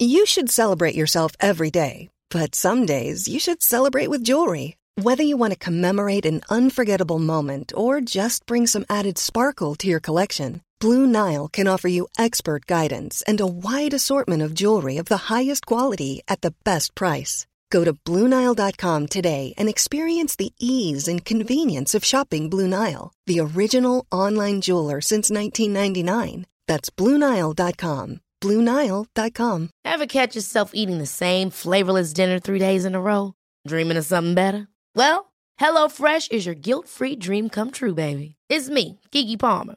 You 0.00 0.24
should 0.24 0.50
celebrate 0.50 0.94
yourself 0.94 1.32
every 1.40 1.70
day, 1.70 2.08
but 2.30 2.54
some 2.54 2.86
days 2.86 3.28
you 3.28 3.38
should 3.38 3.62
celebrate 3.62 4.08
with 4.08 4.24
jewelry. 4.24 4.76
Whether 4.96 5.22
you 5.22 5.36
want 5.36 5.52
to 5.52 5.58
commemorate 5.58 6.24
an 6.24 6.40
unforgettable 6.48 7.18
moment 7.18 7.72
or 7.76 8.00
just 8.00 8.46
bring 8.46 8.66
some 8.66 8.86
added 8.88 9.18
sparkle 9.18 9.74
to 9.76 9.86
your 9.86 10.00
collection, 10.00 10.62
Blue 10.80 11.06
Nile 11.06 11.46
can 11.48 11.68
offer 11.68 11.88
you 11.88 12.08
expert 12.16 12.64
guidance 12.64 13.22
and 13.26 13.38
a 13.40 13.46
wide 13.46 13.92
assortment 13.92 14.42
of 14.42 14.54
jewelry 14.54 14.96
of 14.96 15.06
the 15.06 15.28
highest 15.34 15.66
quality 15.66 16.22
at 16.26 16.40
the 16.40 16.54
best 16.64 16.94
price. 16.94 17.46
Go 17.70 17.84
to 17.84 17.92
BlueNile.com 17.92 19.06
today 19.06 19.52
and 19.58 19.68
experience 19.68 20.34
the 20.36 20.52
ease 20.58 21.06
and 21.06 21.24
convenience 21.24 21.94
of 21.94 22.04
shopping 22.04 22.48
Blue 22.48 22.66
Nile, 22.66 23.12
the 23.26 23.40
original 23.40 24.06
online 24.10 24.60
jeweler 24.60 25.00
since 25.00 25.30
1999. 25.30 26.46
That's 26.66 26.90
BlueNile.com. 26.90 28.20
BlueNile.com. 28.40 29.70
Ever 29.84 30.06
catch 30.06 30.34
yourself 30.34 30.70
eating 30.72 30.98
the 30.98 31.06
same 31.06 31.50
flavorless 31.50 32.14
dinner 32.14 32.38
three 32.38 32.58
days 32.58 32.86
in 32.86 32.94
a 32.94 33.00
row? 33.00 33.34
Dreaming 33.68 33.98
of 33.98 34.06
something 34.06 34.34
better? 34.34 34.66
Well, 34.96 35.30
HelloFresh 35.60 36.32
is 36.32 36.46
your 36.46 36.54
guilt 36.54 36.88
free 36.88 37.16
dream 37.16 37.50
come 37.50 37.70
true, 37.70 37.94
baby. 37.94 38.36
It's 38.48 38.70
me, 38.70 38.98
Gigi 39.12 39.36
Palmer. 39.36 39.76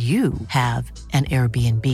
you 0.00 0.32
have 0.48 0.90
an 1.12 1.24
Airbnb. 1.26 1.86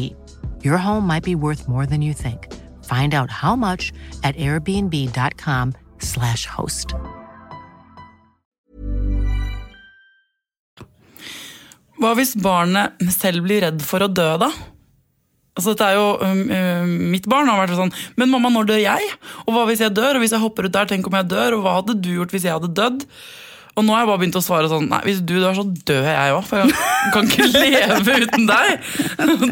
Your 0.62 0.78
home 0.78 1.06
might 1.06 1.24
be 1.24 1.34
worth 1.34 1.66
more 1.68 1.86
than 1.86 2.02
you 2.02 2.12
think. 2.12 2.52
Find 2.84 3.14
out 3.14 3.30
how 3.30 3.56
much 3.56 3.92
at 4.22 4.36
airbnb.com 4.36 5.74
slash 5.98 6.46
host. 6.46 6.94
Hva 11.96 12.12
hvis 12.14 12.34
barnet 12.36 13.00
selv 13.10 13.46
blir 13.46 13.64
redd 13.64 13.80
for 13.82 14.04
å 14.04 14.10
dø, 14.12 14.28
da? 14.38 14.50
Altså, 15.56 15.72
dette 15.72 15.86
er 15.88 15.96
jo, 15.96 16.08
um, 16.20 16.90
Mitt 17.14 17.24
barn 17.32 17.48
har 17.48 17.62
vært 17.62 17.78
sånn 17.78 17.92
Men 18.20 18.28
mamma, 18.28 18.50
når 18.52 18.66
dør 18.68 18.80
jeg? 18.82 19.06
Og 19.46 19.54
hva 19.56 19.62
hvis 19.70 19.80
jeg 19.80 19.94
dør? 19.96 20.18
Og 20.18 20.24
hvis 20.24 20.34
jeg 20.36 20.42
hopper 20.42 20.68
ut 20.68 20.74
der, 20.74 20.90
tenk 20.90 21.08
om 21.08 21.16
jeg 21.16 21.30
dør? 21.32 21.56
Og 21.56 21.64
hva 21.64 21.78
hadde 21.78 21.96
du 22.04 22.10
gjort 22.12 22.34
hvis 22.36 22.44
jeg 22.44 22.52
hadde 22.52 22.74
dødd? 22.76 23.06
Og 23.76 23.84
nå 23.84 23.92
har 23.92 24.02
jeg 24.02 24.08
bare 24.08 24.20
begynt 24.22 24.38
å 24.38 24.44
svare 24.44 24.68
sånn 24.72 24.86
Nei, 24.88 25.02
hvis 25.04 25.18
du 25.20 25.34
dør, 25.36 25.52
så 25.58 25.64
dør 25.66 26.06
jeg 26.08 26.32
òg. 26.32 26.44
For 26.48 26.62
jeg 26.62 27.12
kan 27.12 27.28
ikke 27.28 27.48
leve 27.52 28.18
uten 28.24 28.46
deg. 28.48 28.86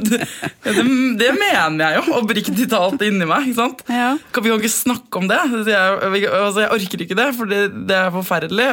Det, 0.08 0.20
det, 0.78 0.84
det 1.20 1.32
mener 1.36 1.82
jeg 1.84 1.98
jo, 1.98 2.04
oppriktig 2.22 2.68
talt 2.72 3.04
inni 3.04 3.28
meg. 3.28 3.50
ikke 3.50 3.58
sant? 3.60 3.82
Ja. 3.92 4.14
Vi 4.16 4.48
kan 4.48 4.62
ikke 4.62 4.72
snakke 4.72 5.20
om 5.20 5.28
det. 5.28 5.40
Jeg, 5.68 5.98
altså, 6.30 6.64
jeg 6.64 6.72
orker 6.78 7.04
ikke 7.04 7.18
det, 7.20 7.28
for 7.36 7.52
det, 7.52 7.66
det 7.90 7.98
er 8.00 8.14
forferdelig. 8.14 8.70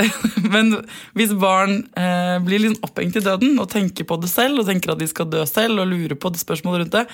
Men 0.54 0.72
hvis 1.18 1.34
barn 1.40 1.80
eh, 1.98 2.36
blir 2.44 2.62
litt 2.62 2.86
opphengt 2.86 3.18
i 3.18 3.24
døden 3.24 3.58
og 3.60 3.70
tenker 3.72 4.06
på 4.06 4.18
det 4.22 4.30
selv, 4.30 4.62
og 4.62 4.70
tenker 4.70 4.94
at 4.94 5.02
de 5.02 5.10
skal 5.10 5.28
dø 5.32 5.42
selv, 5.48 5.82
og 5.82 5.90
lurer 5.90 6.14
på 6.14 6.30
det 6.32 6.42
spørsmålet 6.42 6.84
rundt 6.84 6.98
det, 7.00 7.04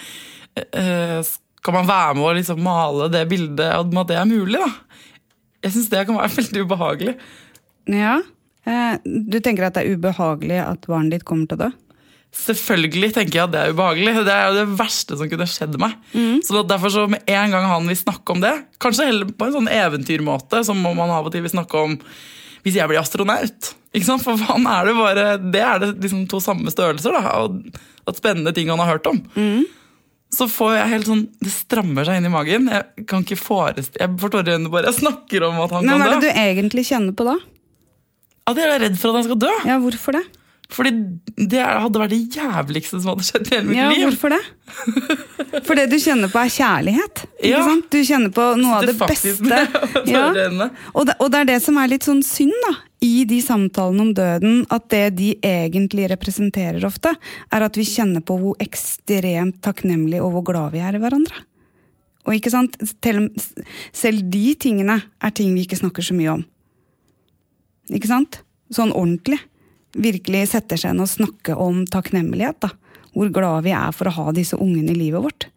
eh, 0.76 1.18
skal 1.24 1.80
man 1.80 1.88
være 1.88 2.14
med 2.14 2.28
å 2.28 2.34
liksom 2.36 2.60
male 2.62 3.08
det 3.10 3.24
bildet 3.30 3.72
om 3.80 4.02
at 4.02 4.12
det 4.12 4.20
er 4.20 4.28
mulig? 4.28 4.60
da? 4.60 4.68
Jeg 5.64 5.74
syns 5.74 5.90
det 5.92 6.04
kan 6.08 6.18
være 6.18 6.36
veldig 6.36 6.64
ubehagelig. 6.66 7.16
Ja. 7.92 8.20
Eh, 8.66 8.94
du 9.04 9.38
tenker 9.40 9.68
at 9.68 9.76
det 9.76 9.84
er 9.84 9.96
ubehagelig 9.96 10.60
at 10.64 10.88
barnet 10.90 11.16
ditt 11.16 11.26
kommer 11.28 11.48
til 11.48 11.58
å 11.58 11.66
dø? 11.66 11.72
Selvfølgelig 12.36 13.12
tenker 13.16 13.38
jeg 13.38 13.46
at 13.46 13.54
det 13.54 13.60
er 13.62 13.72
ubehagelig. 13.72 14.14
Det 14.26 14.34
er 14.34 14.48
jo 14.50 14.58
det 14.58 14.78
verste 14.78 15.16
som 15.16 15.30
kunne 15.30 15.48
skjedd 15.48 15.78
meg. 15.80 15.94
Mm. 16.12 16.42
Så 16.44 16.62
derfor 16.68 16.92
så 16.92 17.06
med 17.08 17.24
en 17.32 17.54
gang 17.54 17.68
han 17.70 17.88
vil 17.88 17.98
snakke 17.98 18.34
om 18.34 18.42
det, 18.44 18.52
kanskje 18.82 19.08
heller 19.08 19.30
på 19.30 19.48
en 19.48 19.56
sånn 19.56 19.72
eventyrmåte, 19.72 20.60
som 20.66 20.82
om 20.82 21.04
han 21.04 21.14
av 21.16 21.30
og 21.30 21.34
til 21.34 21.46
vil 21.46 21.54
snakke 21.54 21.86
om 21.88 21.96
hvis 22.66 22.76
jeg 22.80 22.90
blir 22.90 23.00
astronaut. 23.00 23.72
Ikke 23.94 24.08
sant? 24.08 24.24
For 24.26 24.42
han 24.50 24.66
er 24.68 24.90
det 24.90 24.96
bare, 24.98 25.26
det 25.38 25.62
er 25.62 25.80
det 25.80 25.92
liksom 26.02 26.26
to 26.28 26.42
samme 26.42 26.72
størrelser. 26.74 27.14
da, 27.14 27.36
og 27.40 28.06
at 28.06 28.18
Spennende 28.18 28.52
ting 28.54 28.68
han 28.70 28.82
har 28.82 28.96
hørt 28.96 29.08
om. 29.10 29.22
Mm 29.38 29.64
så 30.36 30.46
får 30.52 30.72
jeg 30.76 30.92
helt 30.92 31.08
sånn 31.08 31.22
Det 31.40 31.50
strammer 31.52 32.04
seg 32.08 32.18
inn 32.20 32.28
i 32.28 32.32
magen. 32.32 32.66
Jeg 32.72 33.06
kan 33.08 33.24
ikke 33.24 33.38
forestille 33.40 34.02
Jeg 34.02 34.16
forstår 34.20 34.50
øynene 34.52 34.72
bare 34.72 34.90
jeg 34.90 35.00
snakker 35.00 35.46
om 35.48 35.60
at 35.64 35.72
han 35.76 35.86
Men, 35.86 35.94
kan 35.94 36.02
dø. 36.02 36.06
Hva 36.06 36.16
er 36.16 36.20
det 36.20 36.32
du 36.34 36.40
egentlig 36.44 36.84
kjenner 36.90 37.16
på 37.16 37.26
da? 37.28 37.36
At 38.46 38.60
jeg 38.60 38.70
er 38.70 38.82
redd 38.84 38.98
for 39.00 39.10
at 39.10 39.18
han 39.18 39.26
skal 39.26 39.40
dø. 39.42 39.54
Ja, 39.66 39.78
Hvorfor 39.82 40.18
det? 40.18 40.24
Fordi 40.72 40.90
det 41.36 41.62
hadde 41.62 42.00
vært 42.00 42.10
det 42.10 42.22
jævligste 42.34 42.98
som 42.98 43.12
hadde 43.12 43.26
skjedd 43.28 43.46
i 43.46 43.54
hele 43.54 43.68
mitt 43.68 43.78
ja, 43.78 43.90
liv. 43.92 44.06
Hvorfor 44.08 44.34
det? 44.34 45.62
For 45.66 45.78
det 45.78 45.86
du 45.92 45.96
kjenner 46.02 46.32
på, 46.32 46.40
er 46.42 46.50
kjærlighet. 46.50 47.22
Ikke 47.38 47.52
ja. 47.52 47.62
sant? 47.68 47.86
Du 47.92 48.00
kjenner 48.08 48.32
på 48.34 48.48
noe 48.58 48.80
av 48.80 48.88
det, 48.88 48.96
det 48.98 49.08
beste. 49.12 49.60
Ja. 50.10 50.26
Og, 50.92 51.06
det, 51.06 51.14
og 51.22 51.30
det 51.32 51.38
er 51.44 51.48
det 51.54 51.60
som 51.64 51.78
er 51.80 51.90
litt 51.90 52.06
sånn 52.06 52.24
synd, 52.26 52.54
da 52.66 52.74
i 53.04 53.24
de 53.28 53.38
samtalene 53.44 54.06
om 54.06 54.12
døden 54.16 54.62
at 54.72 54.86
det 54.92 55.04
de 55.18 55.32
egentlig 55.44 56.08
representerer 56.12 56.84
ofte, 56.88 57.12
er 57.52 57.66
at 57.66 57.76
vi 57.76 57.84
kjenner 57.86 58.24
på 58.24 58.38
hvor 58.40 58.62
ekstremt 58.62 59.60
takknemlige 59.64 60.24
og 60.24 60.32
hvor 60.36 60.46
glad 60.50 60.74
vi 60.74 60.82
er 60.84 60.96
i 60.96 61.02
hverandre. 61.02 61.44
Og 62.26 62.38
ikke 62.38 62.50
sant, 62.50 62.74
selv 63.94 64.24
de 64.32 64.46
tingene 64.58 64.98
er 65.22 65.34
ting 65.36 65.52
vi 65.54 65.66
ikke 65.66 65.78
snakker 65.78 66.02
så 66.02 66.16
mye 66.16 66.38
om. 66.38 66.46
Ikke 67.94 68.10
sant? 68.10 68.40
Sånn 68.74 68.94
ordentlig. 68.96 69.38
Virkelig 69.96 70.46
setter 70.52 70.80
seg 70.80 70.94
inn 70.94 71.04
og 71.04 71.10
snakke 71.10 71.56
om 71.56 71.84
takknemlighet. 71.88 72.60
da. 72.60 72.72
Hvor 73.16 73.32
glad 73.32 73.64
vi 73.64 73.72
er 73.72 73.92
for 73.96 74.10
å 74.10 74.16
ha 74.18 74.32
disse 74.36 74.58
ungene 74.60 74.92
i 74.92 74.98
livet 74.98 75.24
vårt. 75.24 75.48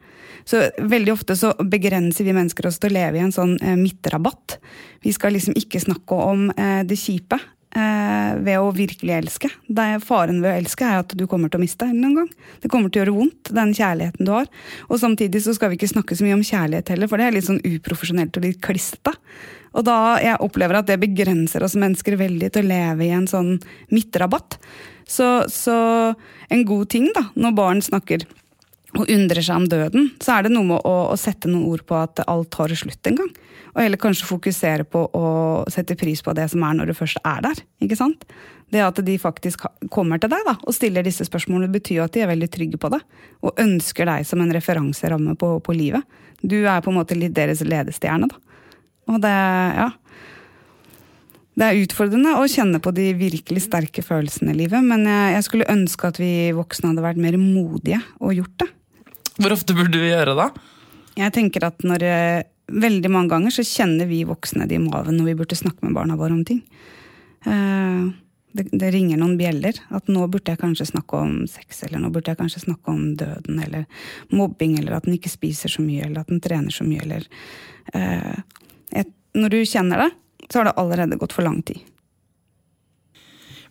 Så 0.47 0.63
veldig 0.79 1.13
ofte 1.13 1.35
så 1.37 1.51
begrenser 1.59 2.25
vi 2.25 2.33
mennesker 2.33 2.69
oss 2.69 2.79
til 2.79 2.89
å 2.89 2.95
leve 2.95 3.19
i 3.19 3.23
en 3.25 3.35
sånn 3.35 3.57
eh, 3.61 3.75
midtrabatt. 3.77 4.57
Vi 5.03 5.11
skal 5.13 5.35
liksom 5.35 5.57
ikke 5.59 5.81
snakke 5.83 6.15
om 6.15 6.47
eh, 6.55 6.81
det 6.87 6.97
kjipe 6.97 7.37
ved 7.69 8.55
å 8.57 8.71
virkelig 8.73 9.13
elske. 9.13 9.49
Er, 9.69 9.99
faren 10.01 10.39
ved 10.41 10.49
å 10.49 10.57
elske 10.57 10.87
er 10.87 11.03
at 11.03 11.13
du 11.13 11.25
kommer 11.29 11.51
til 11.51 11.59
å 11.59 11.63
miste 11.63 11.85
en 11.85 12.15
gang. 12.17 12.31
Det 12.63 12.71
kommer 12.71 12.89
til 12.89 13.01
å 13.01 13.03
gjøre 13.03 13.17
vondt, 13.19 13.51
den 13.53 13.75
kjærligheten 13.77 14.25
du 14.25 14.33
har. 14.33 14.49
Og 14.89 15.01
samtidig 15.01 15.43
så 15.45 15.53
skal 15.53 15.71
vi 15.71 15.77
ikke 15.77 15.91
snakke 15.91 16.17
så 16.17 16.25
mye 16.25 16.39
om 16.39 16.45
kjærlighet 16.45 16.89
heller, 16.95 17.11
for 17.11 17.21
det 17.21 17.27
er 17.27 17.37
litt 17.37 17.47
sånn 17.47 17.61
uprofesjonelt 17.61 18.39
og 18.39 18.47
litt 18.47 18.61
klissete. 18.65 19.13
Og 19.77 19.85
da 19.85 20.17
jeg 20.23 20.41
opplever 20.41 20.79
at 20.79 20.89
det 20.89 20.97
begrenser 21.01 21.63
oss 21.65 21.77
mennesker 21.77 22.17
veldig 22.19 22.49
til 22.55 22.65
å 22.65 22.71
leve 22.71 23.05
i 23.05 23.13
en 23.13 23.29
sånn 23.29 23.57
midtrabatt. 23.93 24.57
Så, 25.09 25.27
så 25.49 25.77
en 26.49 26.65
god 26.65 26.89
ting 26.89 27.09
da, 27.13 27.27
når 27.37 27.57
barn 27.57 27.83
snakker 27.85 28.25
og 28.97 29.05
undrer 29.05 29.45
seg 29.45 29.61
om 29.61 29.67
døden, 29.69 30.09
så 30.21 30.37
er 30.37 30.47
det 30.47 30.53
noe 30.55 30.65
med 30.71 30.81
å, 30.81 30.95
å 31.13 31.17
sette 31.19 31.49
noen 31.51 31.67
ord 31.69 31.85
på 31.85 31.97
at 31.99 32.23
alt 32.25 32.49
tar 32.55 32.73
slutt 32.77 33.09
en 33.09 33.21
gang. 33.21 33.31
Og 33.79 33.85
heller 33.85 33.99
kanskje 34.01 34.27
fokusere 34.27 34.83
på 34.91 35.05
å 35.15 35.27
sette 35.71 35.95
pris 35.95 36.19
på 36.19 36.33
det 36.35 36.49
som 36.51 36.63
er 36.67 36.73
når 36.75 36.89
du 36.89 36.97
først 36.97 37.21
er 37.23 37.45
der. 37.45 37.61
ikke 37.79 37.95
sant? 37.95 38.25
Det 38.67 38.81
at 38.83 38.99
de 39.07 39.15
faktisk 39.17 39.63
kommer 39.87 40.19
til 40.19 40.33
deg 40.33 40.43
da, 40.43 40.57
og 40.59 40.75
stiller 40.75 41.05
disse 41.07 41.23
spørsmålene, 41.23 41.71
betyr 41.71 42.01
jo 42.01 42.03
at 42.03 42.17
de 42.17 42.25
er 42.25 42.29
veldig 42.29 42.49
trygge 42.51 42.79
på 42.81 42.91
det. 42.91 42.99
Og 43.39 43.55
ønsker 43.63 44.09
deg 44.11 44.27
som 44.27 44.43
en 44.43 44.51
referanseramme 44.51 45.37
på, 45.39 45.53
på 45.63 45.77
livet. 45.77 46.03
Du 46.43 46.57
er 46.59 46.83
på 46.83 46.91
en 46.91 46.99
måte 46.99 47.15
litt 47.15 47.37
deres 47.39 47.63
ledestjerne. 47.63 48.27
da. 48.27 48.59
Og 49.15 49.23
det, 49.23 49.31
ja. 49.79 49.87
Det 51.55 51.71
er 51.71 51.81
utfordrende 51.85 52.35
å 52.35 52.43
kjenne 52.51 52.83
på 52.83 52.91
de 52.95 53.09
virkelig 53.15 53.63
sterke 53.69 54.03
følelsene 54.03 54.51
i 54.51 54.59
livet, 54.59 54.83
men 54.83 55.07
jeg, 55.07 55.47
skulle 55.47 55.71
ønske 55.71 56.11
at 56.11 56.19
vi 56.19 56.51
voksne 56.55 56.91
hadde 56.91 57.07
vært 57.07 57.23
mer 57.23 57.39
modige 57.39 58.03
og 58.19 58.35
gjort 58.35 58.59
det. 58.63 58.69
Hvor 59.39 59.55
ofte 59.55 59.75
burde 59.75 60.03
vi 60.03 60.11
gjøre 60.11 60.35
det? 60.35 60.51
Jeg 61.19 61.35
tenker 61.35 61.71
at 61.71 61.83
når 61.87 62.05
Veldig 62.69 63.09
mange 63.11 63.33
ganger 63.33 63.53
så 63.53 63.65
kjenner 63.65 64.09
vi 64.09 64.23
voksne 64.27 64.67
det 64.69 64.77
i 64.77 64.81
maven 64.83 65.17
når 65.17 65.31
vi 65.31 65.37
burde 65.41 65.57
snakke 65.57 65.85
med 65.85 65.95
barna 65.97 66.17
våre 66.19 66.35
om 66.35 66.43
ting. 66.45 66.61
Eh, 67.45 68.09
det, 68.51 68.65
det, 68.71 68.91
ringer 68.91 69.19
noen 69.19 69.37
bjeller. 69.39 69.77
At 69.93 70.09
nå 70.11 70.25
burde 70.27 70.53
jeg 70.53 70.61
kanskje 70.61 70.89
snakke 70.91 71.19
om 71.19 71.35
sex, 71.49 71.83
eller 71.87 72.01
nå 72.01 72.11
burde 72.13 72.33
jeg 72.33 72.39
kanskje 72.39 72.63
snakke 72.65 72.93
om 72.93 73.13
døden, 73.19 73.59
eller 73.65 73.85
mobbing, 74.33 74.77
eller 74.79 74.97
at 74.97 75.07
den 75.07 75.17
ikke 75.17 75.31
spiser 75.31 75.71
så 75.71 75.85
mye, 75.85 76.07
eller 76.07 76.23
at 76.23 76.31
den 76.31 76.41
trener 76.43 76.73
så 76.73 76.87
mye, 76.87 77.03
eller 77.05 77.27
uh, 77.93 78.41
et, 78.97 79.13
Når 79.37 79.53
du 79.53 79.59
kjenner 79.69 80.05
det, 80.05 80.09
så 80.49 80.59
har 80.59 80.69
det 80.69 80.77
allerede 80.81 81.19
gått 81.21 81.35
for 81.37 81.45
lang 81.45 81.61
tid. 81.61 81.83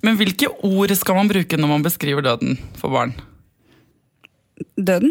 Men 0.06 0.14
hvilke 0.18 0.46
ord 0.62 0.94
skal 0.94 1.18
man 1.18 1.30
bruke 1.30 1.58
når 1.58 1.72
man 1.72 1.82
beskriver 1.82 2.22
døden 2.22 2.54
for 2.78 2.94
barn? 2.94 3.16
Døden? 4.78 5.10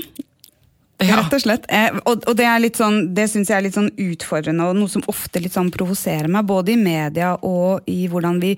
Rett 0.97 1.33
og 1.35 1.41
slett. 1.43 1.65
Eh, 1.69 1.93
og, 2.09 2.23
det, 2.33 2.45
er 2.49 2.63
sånn, 2.73 3.11
det 3.13 3.27
syns 3.29 3.51
jeg 3.51 3.59
er 3.59 3.65
litt 3.67 3.75
sånn 3.75 3.91
utfordrende, 4.01 4.65
og 4.65 4.79
noe 4.79 4.89
som 4.89 5.03
ofte 5.11 5.37
litt 5.43 5.53
sånn 5.53 5.69
provoserer 5.73 6.25
meg. 6.31 6.47
Både 6.49 6.73
i 6.73 6.79
media 6.79 7.35
og 7.45 7.85
i 7.85 8.07
hvordan 8.09 8.39
vi, 8.41 8.55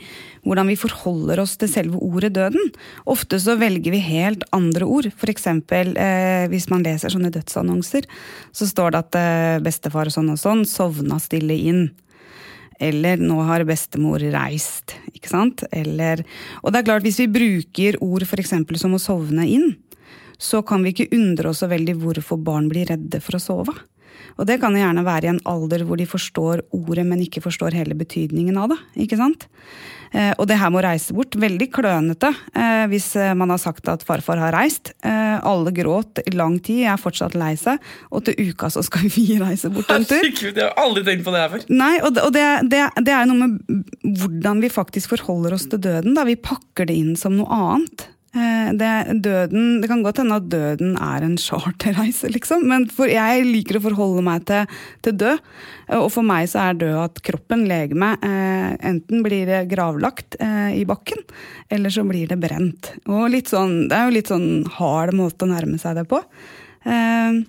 hvordan 0.47 0.71
vi, 0.71 0.77
forholder 0.79 1.41
oss 1.43 1.57
til 1.59 1.71
selve 1.71 1.99
ordet 1.99 2.31
døden. 2.37 2.71
Ofte 3.11 3.41
så 3.43 3.57
velger 3.59 3.91
vi 3.91 3.99
helt 4.05 4.45
andre 4.55 4.87
ord. 4.87 5.09
Eksempel 5.29 5.91
eh, 5.99 6.45
hvis 6.49 6.69
man 6.71 6.85
leser 6.87 7.11
sånne 7.11 7.33
dødsannonser, 7.35 8.07
så 8.55 8.69
står 8.71 8.95
det 8.95 9.03
at 9.03 9.19
eh, 9.19 9.57
bestefar 9.65 10.07
og 10.07 10.15
sånn 10.15 10.31
og 10.31 10.39
sånn 10.39 10.63
sovna 10.69 11.19
stille 11.19 11.59
inn. 11.59 11.89
Eller 12.79 13.19
'nå 13.19 13.43
har 13.43 13.67
bestemor 13.67 14.23
reist'. 14.23 14.95
ikke 15.11 15.27
sant? 15.27 15.67
Eller, 15.75 16.23
og 16.63 16.71
det 16.71 16.79
er 16.79 16.87
klart, 16.87 17.03
hvis 17.03 17.19
vi 17.19 17.27
bruker 17.27 17.99
ord 17.99 18.23
f.eks. 18.23 18.55
som 18.79 18.95
å 18.95 19.03
sovne 19.03 19.43
inn, 19.43 19.75
så 20.39 20.63
kan 20.65 20.83
vi 20.85 20.93
ikke 20.93 21.11
undre 21.15 21.51
oss 21.51 21.61
så 21.63 21.69
veldig 21.71 21.97
hvorfor 21.99 22.39
barn 22.41 22.69
blir 22.71 22.89
redde 22.89 23.19
for 23.23 23.37
å 23.37 23.43
sove. 23.43 23.75
Og 24.39 24.47
det 24.47 24.59
kan 24.61 24.75
gjerne 24.75 25.03
være 25.03 25.27
i 25.27 25.31
en 25.33 25.41
alder 25.49 25.83
hvor 25.87 25.99
de 25.99 26.07
forstår 26.07 26.63
ordet, 26.75 27.05
men 27.07 27.23
ikke 27.23 27.43
forstår 27.43 27.75
hele 27.75 27.97
betydningen 27.99 28.57
av 28.59 28.71
det. 28.71 28.79
ikke 29.03 29.19
sant? 29.19 29.47
Eh, 30.09 30.31
og 30.41 30.47
det 30.49 30.57
her 30.57 30.71
med 30.73 30.81
å 30.81 30.85
reise 30.87 31.13
bort, 31.13 31.35
veldig 31.37 31.67
klønete 31.69 32.31
eh, 32.57 32.85
hvis 32.89 33.11
eh, 33.19 33.35
man 33.37 33.51
har 33.53 33.59
sagt 33.61 33.89
at 33.91 34.05
farfar 34.05 34.41
har 34.41 34.55
reist. 34.55 34.93
Alle 35.05 35.71
gråt 35.75 36.19
i 36.25 36.33
lang 36.35 36.57
tid, 36.59 36.83
jeg 36.83 36.91
er 36.91 37.01
fortsatt 37.01 37.35
lei 37.37 37.53
seg, 37.59 37.79
og 38.11 38.25
til 38.27 38.49
uka 38.49 38.71
så 38.73 38.81
skal 38.85 39.05
vi 39.11 39.37
reise 39.43 39.71
bort 39.73 39.91
en 39.93 40.07
tur. 40.07 40.17
Herregud, 40.17 40.57
jeg 40.57 40.65
har 40.65 40.79
aldri 40.81 41.05
tenkt 41.07 41.27
på 41.27 41.33
det 41.35 41.43
her 41.43 41.53
før. 41.53 41.65
Nei, 41.71 41.93
og 42.03 42.15
det, 42.35 42.45
det, 42.71 42.83
det 43.05 43.15
er 43.15 43.29
noe 43.29 43.43
med 43.43 43.83
hvordan 44.23 44.63
vi 44.63 44.71
faktisk 44.73 45.13
forholder 45.15 45.55
oss 45.57 45.69
til 45.71 45.81
døden. 45.83 46.15
da 46.17 46.25
Vi 46.27 46.39
pakker 46.39 46.89
det 46.89 46.97
inn 46.97 47.13
som 47.19 47.37
noe 47.37 47.61
annet. 47.69 48.09
Eh, 48.29 48.69
det, 48.77 48.89
døden, 49.25 49.79
det 49.81 49.87
kan 49.89 50.03
godt 50.05 50.19
hende 50.21 50.37
at 50.37 50.49
døden 50.51 50.93
er 51.01 51.23
en 51.25 51.37
charterreise, 51.41 52.29
liksom. 52.29 52.67
Men 52.69 52.85
jeg 53.09 53.47
liker 53.47 53.79
å 53.79 53.83
forholde 53.87 54.23
meg 54.25 54.45
til, 54.49 54.79
til, 55.05 55.17
død. 55.23 55.43
Og 55.97 56.09
for 56.13 56.27
meg 56.27 56.45
så 56.51 56.67
er 56.67 56.77
død 56.77 56.97
at 57.01 57.21
kroppen, 57.25 57.65
legemet, 57.69 58.21
eh, 58.25 58.71
enten 58.91 59.25
blir 59.25 59.49
det 59.49 59.63
gravlagt 59.71 60.37
eh, 60.43 60.77
i 60.77 60.85
bakken, 60.89 61.25
eller 61.73 61.93
så 61.93 62.05
blir 62.05 62.29
det 62.29 62.37
brent. 62.41 62.93
Og 63.09 63.33
sånn, 63.49 63.87
det 63.89 63.97
er 63.97 64.09
jo 64.09 64.17
litt 64.19 64.33
sånn 64.33 64.51
hard 64.77 65.17
måte 65.17 65.47
å 65.47 65.53
nærme 65.53 65.81
seg 65.81 65.97
det 65.97 66.05
på. 66.11 66.21
Eh, 66.85 67.41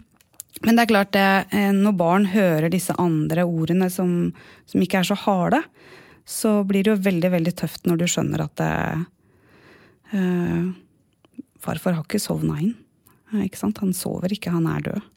men 0.60 0.76
det 0.76 0.82
er 0.82 0.92
klart 0.92 1.12
det, 1.16 1.28
eh, 1.56 1.70
når 1.76 1.96
barn 1.96 2.26
hører 2.32 2.72
disse 2.72 2.96
andre 3.00 3.44
ordene 3.48 3.92
som, 3.92 4.32
som 4.68 4.80
ikke 4.80 5.00
er 5.00 5.12
så 5.12 5.16
harde, 5.28 5.62
så 6.28 6.60
blir 6.64 6.84
det 6.84 6.92
jo 6.94 7.02
veldig, 7.04 7.30
veldig 7.32 7.56
tøft 7.58 7.88
når 7.88 8.00
du 8.00 8.10
skjønner 8.10 8.44
at 8.44 8.60
det 8.60 8.74
Uh, 10.14 10.72
farfar 11.62 11.98
har 11.98 12.06
ikke 12.06 12.22
sovna 12.22 12.58
inn. 12.62 12.76
Uh, 13.32 13.44
ikke 13.44 13.60
sant? 13.60 13.82
Han 13.82 13.92
sover 13.96 14.32
ikke, 14.34 14.52
han 14.54 14.68
er 14.70 14.86
død. 14.90 15.10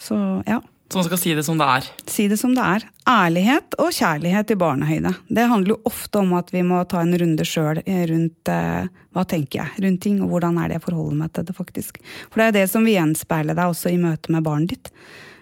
Så 0.00 0.18
ja. 0.48 0.60
Så 0.90 0.98
man 0.98 1.04
skal 1.06 1.18
si 1.22 1.34
det 1.38 1.44
som 1.46 1.58
det 1.58 1.66
er? 1.70 1.84
Si 2.10 2.24
det 2.26 2.36
som 2.40 2.54
det 2.56 2.62
er. 2.66 2.84
Ærlighet 3.06 3.76
og 3.78 3.92
kjærlighet 3.94 4.50
i 4.50 4.56
barnehøyde. 4.58 5.12
Det 5.30 5.44
handler 5.52 5.76
jo 5.76 5.82
ofte 5.86 6.18
om 6.18 6.32
at 6.34 6.50
vi 6.50 6.64
må 6.66 6.80
ta 6.90 7.04
en 7.04 7.14
runde 7.14 7.46
sjøl 7.46 7.78
eh, 7.84 8.02
rundt 8.10 8.50
uh, 8.50 8.88
hva 9.14 9.22
tenker 9.30 9.60
jeg 9.60 9.84
rundt 9.84 10.02
ting, 10.02 10.18
og 10.18 10.32
hvordan 10.32 10.58
er 10.58 10.70
det 10.72 10.80
jeg 10.80 10.86
forholder 10.88 11.20
meg 11.20 11.30
til 11.36 11.46
det, 11.46 11.54
faktisk. 11.54 12.02
For 12.26 12.42
det 12.42 12.48
er 12.48 12.56
det 12.58 12.64
som 12.72 12.86
vil 12.86 12.96
gjenspeile 12.96 13.54
deg 13.54 13.70
også 13.70 13.92
i 13.94 14.00
møte 14.02 14.34
med 14.34 14.46
barnet 14.48 14.74
ditt. 14.74 14.90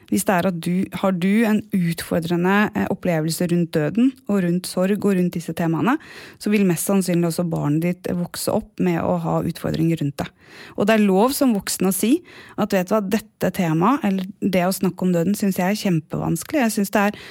Hvis 0.08 0.24
det 0.24 0.34
er 0.34 0.48
at 0.48 0.60
du 0.64 0.72
har 1.02 1.12
du 1.12 1.44
en 1.48 1.60
utfordrende 1.76 2.54
eh, 2.72 2.86
opplevelse 2.92 3.48
rundt 3.50 3.74
døden 3.76 4.12
og 4.28 4.40
rundt 4.44 4.70
sorg 4.70 5.04
og 5.04 5.18
rundt 5.18 5.36
disse 5.36 5.52
temaene, 5.56 5.98
så 6.40 6.52
vil 6.52 6.64
mest 6.68 6.88
sannsynlig 6.88 7.28
også 7.28 7.44
barnet 7.50 7.84
ditt 7.84 8.08
vokse 8.16 8.54
opp 8.54 8.80
med 8.84 9.02
å 9.02 9.18
ha 9.24 9.38
utfordringer 9.48 10.00
rundt 10.00 10.16
det. 10.22 10.28
Og 10.76 10.88
det 10.88 10.96
er 10.96 11.04
lov 11.04 11.36
som 11.36 11.52
voksen 11.56 11.90
å 11.90 11.94
si 11.94 12.14
at 12.56 12.72
vet 12.72 12.88
du 12.88 12.96
hva, 12.96 13.02
dette 13.04 13.52
temaet, 13.58 14.04
eller 14.08 14.32
det 14.40 14.64
å 14.64 14.74
snakke 14.74 15.04
om 15.04 15.12
døden, 15.12 15.36
syns 15.36 15.60
jeg 15.60 15.68
er 15.68 15.82
kjempevanskelig. 15.82 16.64
Jeg 16.64 16.76
syns 16.78 16.94
det 16.94 17.06
er 17.10 17.22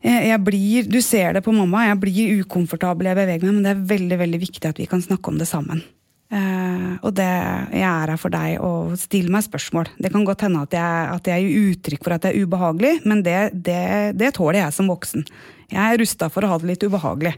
jeg 0.00 0.40
blir, 0.40 0.86
Du 0.88 1.02
ser 1.04 1.34
det 1.36 1.42
på 1.44 1.52
mamma, 1.52 1.84
jeg 1.90 2.00
blir 2.00 2.38
ukomfortabel, 2.40 3.10
jeg 3.10 3.18
beveger 3.18 3.44
meg, 3.44 3.56
men 3.58 3.66
det 3.66 3.74
er 3.74 3.88
veldig 3.90 4.18
veldig 4.22 4.40
viktig 4.40 4.70
at 4.70 4.80
vi 4.80 4.88
kan 4.88 5.02
snakke 5.04 5.28
om 5.28 5.36
det 5.36 5.48
sammen. 5.50 5.82
Uh, 6.30 6.94
og 7.02 7.10
det, 7.18 7.26
jeg 7.74 7.82
er 7.82 8.12
her 8.12 8.20
for 8.20 8.30
deg 8.30 8.60
og 8.62 8.92
stiller 9.00 9.34
meg 9.34 9.42
spørsmål. 9.42 9.88
Det 9.98 10.12
kan 10.14 10.26
godt 10.28 10.44
hende 10.46 10.62
at 10.62 10.76
jeg, 10.76 11.08
at 11.16 11.30
jeg 11.32 11.46
gir 11.46 11.72
uttrykk 11.72 12.06
for 12.06 12.14
at 12.14 12.22
det 12.22 12.30
er 12.30 12.46
ubehagelig, 12.46 12.92
men 13.10 13.24
det, 13.26 13.38
det, 13.66 13.82
det 14.20 14.30
tåler 14.36 14.60
jeg 14.62 14.76
som 14.76 14.90
voksen. 14.90 15.26
Jeg 15.70 15.80
er 15.82 15.98
rusta 15.98 16.30
for 16.30 16.46
å 16.46 16.52
ha 16.52 16.60
det 16.62 16.70
litt 16.70 16.86
ubehagelig. 16.86 17.34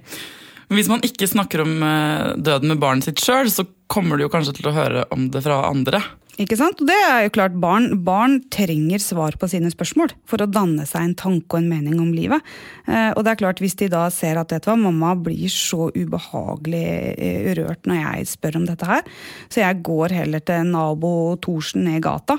Hvis 0.72 0.88
man 0.88 1.04
ikke 1.04 1.28
snakker 1.28 1.64
om 1.64 1.72
uh, 1.84 2.32
døden 2.36 2.72
med 2.72 2.82
barnet 2.84 3.08
sitt 3.08 3.20
sjøl, 3.20 3.48
så 3.52 3.64
kommer 3.92 4.20
du 4.20 4.26
jo 4.26 4.32
kanskje 4.32 4.58
til 4.60 4.68
å 4.70 4.76
høre 4.76 5.06
om 5.12 5.26
det 5.32 5.44
fra 5.44 5.62
andre. 5.68 6.02
Ikke 6.40 6.56
sant? 6.56 6.80
Og 6.80 6.88
det 6.88 6.96
er 6.96 7.26
jo 7.26 7.32
klart, 7.34 7.56
barn, 7.60 7.90
barn, 8.06 8.38
trenger 8.52 9.02
svar 9.04 9.34
på 9.36 9.50
sine 9.52 9.68
spørsmål 9.68 10.14
for 10.28 10.40
å 10.40 10.48
danne 10.48 10.86
seg 10.88 11.04
en 11.04 11.16
tanke 11.18 11.58
og 11.58 11.60
en 11.60 11.68
mening 11.68 11.98
om 12.00 12.08
livet. 12.16 12.40
Eh, 12.86 13.10
og 13.12 13.20
det 13.26 13.34
er 13.34 13.40
klart, 13.42 13.60
hvis 13.60 13.76
de 13.82 13.90
da 13.92 14.06
ser 14.12 14.40
at 14.40 14.54
vet 14.54 14.64
du 14.64 14.70
hva, 14.70 14.78
mamma 14.80 15.12
blir 15.20 15.52
så 15.52 15.90
ubehagelig 15.92 16.86
eh, 17.12 17.50
rørt 17.60 17.84
når 17.84 18.00
jeg 18.00 18.30
spør 18.32 18.62
om 18.62 18.66
dette 18.70 18.88
her, 18.88 19.04
så 19.52 19.60
jeg 19.60 19.82
går 19.84 20.16
heller 20.22 20.44
til 20.48 20.72
nabo 20.72 21.12
Thorsen 21.44 21.84
ned 21.84 22.00
gata. 22.08 22.38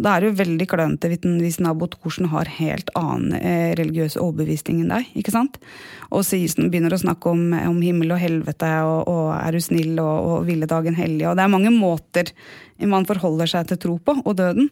Da 0.00 0.14
er 0.14 0.24
det 0.24 0.32
jo 0.32 0.40
veldig 0.40 0.70
klønete 0.72 1.12
hvis 1.12 1.60
nabo 1.60 1.90
Thorsen 1.92 2.32
har 2.32 2.48
helt 2.56 2.94
annen 2.96 3.36
eh, 3.36 3.76
religiøs 3.76 4.16
overbevisning 4.24 4.80
enn 4.86 4.96
deg. 4.96 5.12
ikke 5.20 5.36
sant? 5.36 5.60
Og 6.14 6.24
så 6.24 6.40
begynner 6.64 6.96
å 6.96 7.04
snakke 7.04 7.28
om, 7.28 7.50
om 7.52 7.80
himmel 7.84 8.16
og 8.16 8.24
helvete 8.24 8.72
og, 8.88 9.08
og 9.10 9.32
er 9.36 9.52
du 9.52 9.60
snill 9.60 9.98
og, 10.00 10.28
og 10.32 10.48
ville 10.48 10.70
dagen 10.70 10.96
hellig. 10.96 11.26
Og 11.28 11.36
det 11.36 11.44
er 11.44 11.52
mange 11.52 11.74
måter 11.74 12.32
man 12.82 13.06
forholder 13.06 13.50
seg 13.50 13.68
til 13.70 13.78
tro 13.80 13.96
på, 14.02 14.16
og 14.24 14.36
døden. 14.38 14.70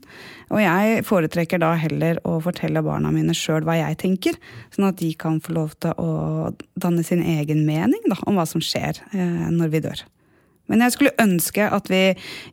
Og 0.50 0.60
jeg 0.62 1.04
foretrekker 1.06 1.62
da 1.62 1.72
heller 1.78 2.18
å 2.28 2.38
fortelle 2.42 2.82
barna 2.84 3.12
mine 3.14 3.34
sjøl 3.36 3.62
hva 3.66 3.78
jeg 3.78 4.00
tenker, 4.02 4.38
sånn 4.74 4.88
at 4.90 4.98
de 5.00 5.12
kan 5.18 5.38
få 5.42 5.54
lov 5.56 5.76
til 5.82 5.94
å 6.00 6.50
danne 6.74 7.04
sin 7.06 7.22
egen 7.22 7.64
mening 7.68 8.02
da, 8.10 8.18
om 8.26 8.40
hva 8.40 8.46
som 8.48 8.64
skjer 8.64 8.98
eh, 9.14 9.46
når 9.54 9.74
vi 9.74 9.84
dør. 9.86 10.02
Men 10.70 10.84
jeg 10.84 10.94
skulle 10.94 11.20
ønske 11.22 11.68
at 11.68 11.90
vi 11.92 12.02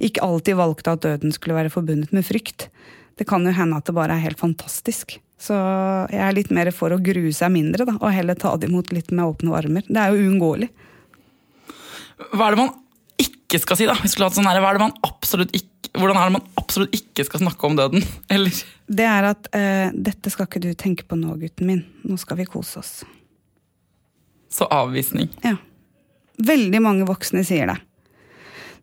ikke 0.04 0.26
alltid 0.26 0.60
valgte 0.60 0.94
at 0.96 1.06
døden 1.06 1.34
skulle 1.34 1.58
være 1.58 1.74
forbundet 1.74 2.14
med 2.16 2.26
frykt. 2.28 2.68
Det 3.20 3.28
kan 3.30 3.46
jo 3.46 3.54
hende 3.56 3.78
at 3.80 3.88
det 3.88 3.96
bare 3.98 4.16
er 4.16 4.26
helt 4.26 4.42
fantastisk. 4.42 5.18
Så 5.40 5.56
jeg 6.12 6.20
er 6.20 6.36
litt 6.36 6.52
mer 6.52 6.72
for 6.76 6.92
å 6.92 7.00
grue 7.00 7.32
seg 7.36 7.54
mindre, 7.54 7.88
da, 7.88 7.96
og 7.96 8.12
heller 8.12 8.36
ta 8.36 8.58
det 8.60 8.68
imot 8.68 8.92
litt 8.96 9.14
med 9.16 9.24
åpne 9.24 9.56
armer. 9.56 9.88
Det 9.88 10.02
er 10.02 10.12
jo 10.12 10.28
uunngåelig. 10.28 10.68
Hva 12.34 12.50
er 12.50 12.56
det 12.56 12.60
man 12.60 12.74
ikke 13.50 13.64
skal 13.64 13.80
si, 13.80 13.88
da? 13.90 13.98
Vi 13.98 14.12
skulle 14.12 14.30
hatt 14.30 14.38
sånn 14.38 14.48
her, 14.48 14.60
hva 14.62 14.72
er 14.72 14.78
det 14.78 14.84
man 14.84 14.98
absolutt 15.08 15.54
ikke, 15.58 15.90
hvordan 15.98 16.20
er 16.20 16.30
det 16.30 16.36
man 16.38 16.50
absolutt 16.62 16.94
ikke 16.94 17.26
skal 17.26 17.42
snakke 17.42 17.66
om 17.66 17.78
døden? 17.80 18.06
Eller? 18.36 18.62
Det 18.86 19.08
er 19.10 19.30
at 19.32 19.50
uh, 19.56 19.90
'dette 19.94 20.34
skal 20.34 20.46
ikke 20.50 20.62
du 20.62 20.70
tenke 20.78 21.08
på 21.10 21.18
nå, 21.18 21.34
gutten 21.42 21.70
min. 21.70 21.86
Nå 22.06 22.18
skal 22.22 22.38
vi 22.38 22.46
kose 22.50 22.84
oss'. 22.84 23.00
Så 24.54 24.66
avvisning. 24.70 25.30
Ja. 25.46 25.58
Veldig 26.40 26.82
mange 26.82 27.08
voksne 27.10 27.42
sier 27.46 27.74
det. 27.74 27.80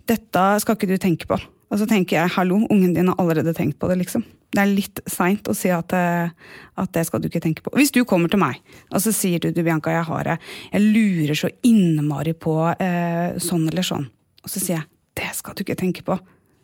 'Dette 0.07 0.47
skal 0.63 0.79
ikke 0.79 0.91
du 0.91 0.99
tenke 0.99 1.31
på'. 1.31 1.39
Og 1.71 1.79
så 1.79 1.87
tenker 1.87 2.19
jeg 2.19 2.35
'hallo, 2.35 2.67
ungen 2.71 2.95
din 2.95 3.09
har 3.09 3.19
allerede 3.23 3.55
tenkt 3.55 3.79
på 3.79 3.89
det', 3.91 4.03
liksom. 4.03 4.27
Det 4.51 4.63
er 4.63 4.71
litt 4.71 5.01
seint 5.11 5.49
å 5.51 5.55
si 5.55 5.69
at, 5.75 5.93
eh, 5.93 6.31
at, 6.79 6.93
det 6.95 7.07
skal 7.07 7.21
du 7.21 7.29
ikke 7.29 7.43
tenke 7.43 7.63
på. 7.63 7.75
Hvis 7.75 7.91
du 7.93 8.05
kommer 8.05 8.31
til 8.31 8.39
meg 8.39 8.63
og 8.91 9.03
så 9.03 9.13
sier 9.13 9.43
du, 9.43 9.51
du 9.51 9.63
Bianca, 9.63 9.91
jeg 9.91 10.07
har 10.07 10.25
det, 10.25 10.37
jeg 10.73 10.81
lurer 10.81 11.35
så 11.35 11.51
innmari 11.67 12.33
på 12.33 12.55
eh, 12.79 13.37
sånn 13.43 13.67
eller 13.69 13.83
sånn. 13.83 14.07
Og 14.47 14.53
så 14.53 14.63
sier 14.63 14.79
jeg 14.79 14.87
'det 15.17 15.35
skal 15.35 15.55
du 15.55 15.65
ikke 15.65 15.79
tenke 15.79 16.03
på'. 16.07 16.19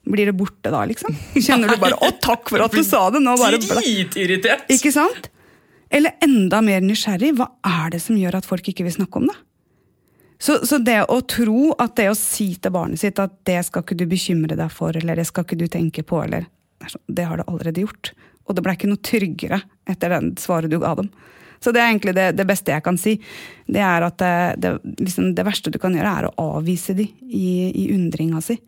Blir 0.07 0.27
det 0.27 0.37
borte 0.39 0.71
da, 0.71 0.85
liksom? 0.87 1.15
Kjenner 1.35 1.69
du 1.69 1.77
bare 1.83 1.99
'å, 1.99 2.11
takk 2.23 2.49
for 2.49 2.63
at 2.63 2.71
du 2.71 2.83
sa 2.83 3.11
det'? 3.11 3.23
Nå 3.23 3.37
bare 3.37 3.59
Dritirritert! 3.59 4.71
Ikke 4.71 4.93
sant? 4.95 5.31
Eller 5.91 6.15
enda 6.23 6.63
mer 6.63 6.81
nysgjerrig, 6.81 7.35
hva 7.37 7.51
er 7.67 7.91
det 7.91 8.01
som 8.01 8.17
gjør 8.17 8.39
at 8.39 8.47
folk 8.49 8.69
ikke 8.71 8.87
vil 8.87 8.95
snakke 8.95 9.21
om 9.21 9.27
det? 9.29 9.37
Så, 10.43 10.57
så, 10.67 10.79
det 10.83 11.05
å 11.07 11.21
tro 11.23 11.71
at 11.79 11.95
det 12.01 12.09
å 12.11 12.17
si 12.19 12.57
til 12.59 12.73
barnet 12.75 12.99
sitt 12.99 13.21
at 13.23 13.35
det 13.47 13.61
skal 13.67 13.85
ikke 13.85 13.99
du 14.01 14.09
bekymre 14.11 14.57
deg 14.59 14.73
for, 14.75 14.97
eller 14.97 15.21
det 15.21 15.29
skal 15.29 15.45
ikke 15.47 15.59
du 15.61 15.69
tenke 15.71 16.03
på, 16.03 16.23
eller 16.25 16.49
Det 17.07 17.23
har 17.23 17.39
det 17.39 17.47
allerede 17.47 17.85
gjort. 17.85 18.11
Og 18.49 18.57
det 18.57 18.63
ble 18.65 18.73
ikke 18.75 18.89
noe 18.91 18.99
tryggere 19.07 19.61
etter 19.87 20.11
den 20.11 20.33
svaret 20.41 20.73
du 20.73 20.81
ga 20.83 20.97
dem. 20.99 21.13
Så 21.63 21.73
det 21.73 21.83
er 21.83 21.93
egentlig 21.93 22.15
det, 22.19 22.29
det 22.39 22.47
beste 22.49 22.75
jeg 22.75 22.85
kan 22.85 22.99
si. 22.99 23.17
Det 23.71 23.83
er 23.87 24.07
at 24.07 24.19
det, 24.19 24.35
det, 24.63 24.73
liksom 24.99 25.33
det, 25.37 25.47
verste 25.47 25.71
du 25.71 25.79
kan 25.83 25.95
gjøre, 25.95 26.15
er 26.19 26.31
å 26.31 26.49
avvise 26.59 26.97
de 26.99 27.07
i, 27.07 27.71
i 27.71 27.89
undringa 27.95 28.43
si. 28.43 28.59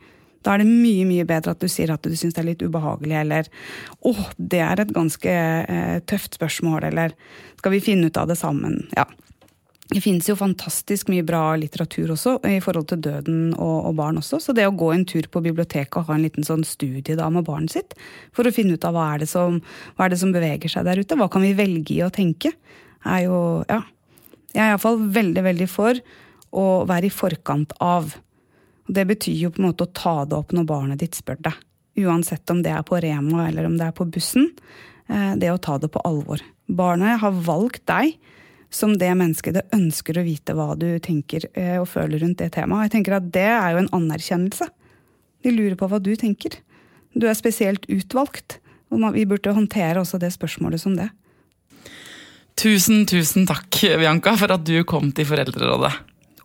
Da 0.45 0.55
er 0.55 0.63
det 0.63 0.69
mye 0.69 1.07
mye 1.09 1.25
bedre 1.27 1.55
at 1.55 1.63
du 1.63 1.71
sier 1.73 1.95
at 1.95 2.05
du 2.05 2.15
syns 2.15 2.37
det 2.37 2.43
er 2.43 2.51
litt 2.51 2.63
ubehagelig, 2.63 3.17
eller 3.23 3.49
'Å, 4.05 4.13
det 4.37 4.61
er 4.61 4.83
et 4.83 4.93
ganske 4.93 5.35
eh, 5.35 6.01
tøft 6.05 6.37
spørsmål', 6.37 6.85
eller 6.91 7.15
'Skal 7.57 7.73
vi 7.73 7.81
finne 7.81 8.13
ut 8.13 8.21
av 8.21 8.29
det 8.29 8.37
sammen?' 8.37 8.85
Ja. 8.97 9.07
Det 9.93 10.01
finnes 10.01 10.29
jo 10.31 10.37
fantastisk 10.39 11.11
mye 11.13 11.25
bra 11.27 11.43
litteratur 11.61 12.15
også 12.15 12.39
i 12.49 12.57
forhold 12.65 12.87
til 12.89 13.03
døden 13.05 13.41
og, 13.53 13.91
og, 13.91 13.91
barn 13.99 14.17
også. 14.17 14.41
Så 14.41 14.55
det 14.57 14.65
å 14.65 14.73
gå 14.73 14.89
en 14.95 15.05
tur 15.09 15.29
på 15.29 15.43
biblioteket 15.45 15.99
og 16.01 16.09
ha 16.09 16.17
en 16.17 16.25
liten 16.25 16.47
sånn 16.47 16.65
studie 16.65 17.19
da 17.19 17.29
med 17.33 17.45
barnet 17.45 17.75
sitt, 17.77 17.97
for 18.33 18.49
å 18.49 18.55
finne 18.55 18.79
ut 18.79 18.87
av 18.89 18.97
hva 18.97 19.11
er, 19.13 19.27
som, 19.29 19.61
hva 19.95 20.07
er 20.07 20.15
det 20.15 20.21
som 20.23 20.33
beveger 20.33 20.73
seg 20.73 20.89
der 20.89 21.03
ute, 21.03 21.19
hva 21.21 21.29
kan 21.33 21.45
vi 21.45 21.53
velge 21.59 21.99
i 21.99 22.05
å 22.07 22.13
tenke, 22.15 22.55
er 23.05 23.27
jo 23.27 23.41
Ja. 23.69 23.83
Jeg 24.55 24.63
er 24.63 24.71
iallfall 24.71 25.01
veldig, 25.11 25.43
veldig 25.43 25.67
for 25.67 25.99
å 26.55 26.65
være 26.87 27.09
i 27.09 27.11
forkant 27.11 27.73
av. 27.83 28.13
Det 28.87 29.03
betyr 29.09 29.41
jo 29.41 29.51
på 29.51 29.59
en 29.59 29.67
måte 29.67 29.89
å 29.89 29.91
ta 29.91 30.21
det 30.31 30.37
opp 30.39 30.53
når 30.55 30.69
barnet 30.69 31.01
ditt 31.03 31.19
spør 31.19 31.41
deg. 31.43 31.57
Uansett 32.05 32.51
om 32.55 32.61
det 32.63 32.71
er 32.71 32.85
på 32.87 33.01
Rema 33.03 33.49
eller 33.49 33.67
om 33.67 33.75
det 33.81 33.89
er 33.89 33.97
på 33.99 34.07
bussen. 34.07 34.47
Eh, 35.11 35.35
det 35.43 35.51
å 35.51 35.59
ta 35.59 35.75
det 35.83 35.91
på 35.91 36.03
alvor. 36.07 36.39
Barnet 36.71 37.19
har 37.19 37.35
valgt 37.35 37.83
deg 37.91 38.15
som 38.75 38.97
det 38.99 39.11
mennesket 39.15 39.55
det 39.57 39.65
ønsker 39.75 40.19
å 40.19 40.27
vite 40.27 40.55
hva 40.57 40.73
du 40.79 40.89
tenker 41.03 41.47
eh, 41.55 41.77
og 41.79 41.89
føler 41.93 42.25
rundt 42.25 42.41
det 42.43 42.51
temaet. 42.57 42.89
Jeg 42.89 42.97
tenker 42.97 43.19
at 43.19 43.29
Det 43.35 43.47
er 43.47 43.75
jo 43.75 43.83
en 43.85 43.93
anerkjennelse. 44.01 44.69
De 45.45 45.53
lurer 45.55 45.77
på 45.79 45.89
hva 45.91 46.01
du 46.03 46.15
tenker. 46.19 46.59
Du 47.15 47.29
er 47.31 47.39
spesielt 47.39 47.87
utvalgt. 47.87 48.59
Og 48.95 49.03
vi 49.15 49.25
burde 49.27 49.55
håndtere 49.55 50.03
også 50.03 50.21
det 50.23 50.31
spørsmålet 50.35 50.83
som 50.83 50.95
det. 50.99 51.09
Tusen, 52.55 53.03
tusen 53.11 53.47
takk, 53.49 53.81
Bianca, 53.99 54.37
for 54.39 54.55
at 54.55 54.63
du 54.67 54.77
kom 54.87 55.11
til 55.15 55.27
Foreldrerådet. 55.27 55.91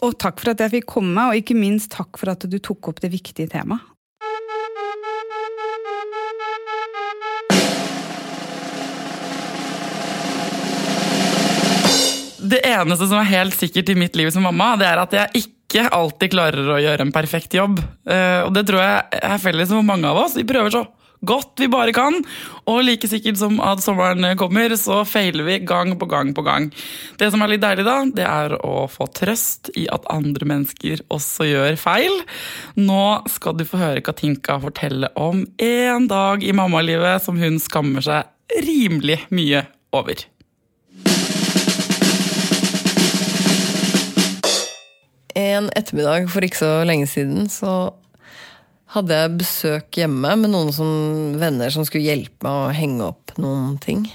Og 0.05 0.15
takk 0.17 0.39
for 0.41 0.53
at 0.53 0.63
jeg 0.63 0.79
fikk 0.79 0.87
komme, 0.95 1.27
og 1.29 1.37
ikke 1.37 1.57
minst 1.57 1.91
takk 1.93 2.17
for 2.17 2.31
at 2.31 2.45
du 2.49 2.57
tok 2.63 2.89
opp 2.89 3.01
det 3.03 3.11
viktige 3.13 3.51
temaet. 3.51 3.83
Det 12.49 12.61
eneste 12.65 13.05
som 13.09 13.19
er 13.19 13.29
helt 13.29 13.57
sikkert 13.57 13.91
i 13.91 13.97
mitt 13.99 14.15
liv 14.17 14.31
som 14.33 14.45
mamma, 14.47 14.73
det 14.79 14.87
er 14.89 15.01
at 15.01 15.15
jeg 15.15 15.43
ikke 15.43 15.89
alltid 15.93 16.31
klarer 16.33 16.71
å 16.73 16.79
gjøre 16.81 17.05
en 17.05 17.13
perfekt 17.13 17.53
jobb. 17.53 17.81
Eh, 18.09 18.41
og 18.45 18.53
det 18.55 18.65
tror 18.69 18.81
jeg 18.81 19.19
er 19.21 19.43
felles 19.43 19.69
for 19.69 19.85
mange 19.85 20.09
av 20.09 20.17
oss. 20.23 20.37
Vi 20.39 20.47
prøver 20.49 20.73
så 20.73 20.87
godt 21.25 21.59
vi 21.59 21.67
bare 21.71 21.93
kan. 21.95 22.15
Og 22.69 22.79
like 22.87 23.09
sikkert 23.11 23.39
som 23.41 23.59
at 23.63 23.83
sommeren 23.83 24.25
kommer, 24.39 24.73
så 24.79 25.01
feiler 25.07 25.45
vi 25.47 25.59
gang 25.67 25.93
på 25.99 26.07
gang 26.09 26.31
på 26.35 26.45
gang. 26.47 26.69
Det 27.19 27.29
som 27.33 27.43
er 27.43 27.53
litt 27.53 27.63
deilig, 27.63 27.85
da, 27.87 27.97
det 28.15 28.25
er 28.25 28.55
å 28.65 28.87
få 28.91 29.09
trøst 29.19 29.71
i 29.77 29.85
at 29.91 30.07
andre 30.11 30.47
mennesker 30.49 31.03
også 31.13 31.49
gjør 31.49 31.79
feil. 31.81 32.17
Nå 32.79 33.03
skal 33.29 33.59
du 33.59 33.65
få 33.67 33.81
høre 33.83 34.05
Katinka 34.05 34.59
fortelle 34.63 35.11
om 35.19 35.45
en 35.59 36.09
dag 36.09 36.43
i 36.45 36.55
mammalivet 36.55 37.23
som 37.25 37.39
hun 37.41 37.61
skammer 37.61 38.05
seg 38.05 38.63
rimelig 38.65 39.21
mye 39.35 39.67
over. 39.93 40.25
En 45.37 45.69
ettermiddag 45.77 46.29
for 46.33 46.45
ikke 46.45 46.61
så 46.61 46.71
lenge 46.87 47.09
siden 47.09 47.49
så 47.53 47.93
hadde 48.95 49.13
jeg 49.13 49.37
besøk 49.37 49.99
hjemme 50.01 50.33
med 50.41 50.53
noen 50.53 50.71
som, 50.73 50.89
venner 51.37 51.69
som 51.73 51.85
skulle 51.85 52.07
hjelpe 52.07 52.41
meg 52.45 52.55
å 52.57 52.73
henge 52.73 53.09
opp 53.11 53.35
noen 53.37 53.77
ting. 53.83 54.07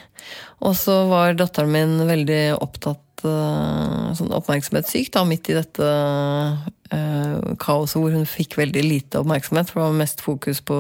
Og 0.65 0.75
så 0.79 1.05
var 1.11 1.37
datteren 1.39 1.71
min 1.71 2.09
veldig 2.09 2.57
opptatt 2.59 3.27
uh, 3.27 4.11
sånn 4.17 4.35
oppmerksomhetssyk 4.35 5.13
da, 5.15 5.23
midt 5.29 5.51
i 5.53 5.59
dette 5.59 5.87
eh, 6.95 7.55
kaoset 7.61 8.01
hvor 8.01 8.15
hun 8.15 8.27
fikk 8.29 8.59
veldig 8.59 8.85
lite 8.87 9.23
oppmerksomhet. 9.23 9.71
For 9.71 9.81
det 9.81 9.87
var 9.89 10.01
mest 10.01 10.25
fokus 10.25 10.63
på 10.67 10.79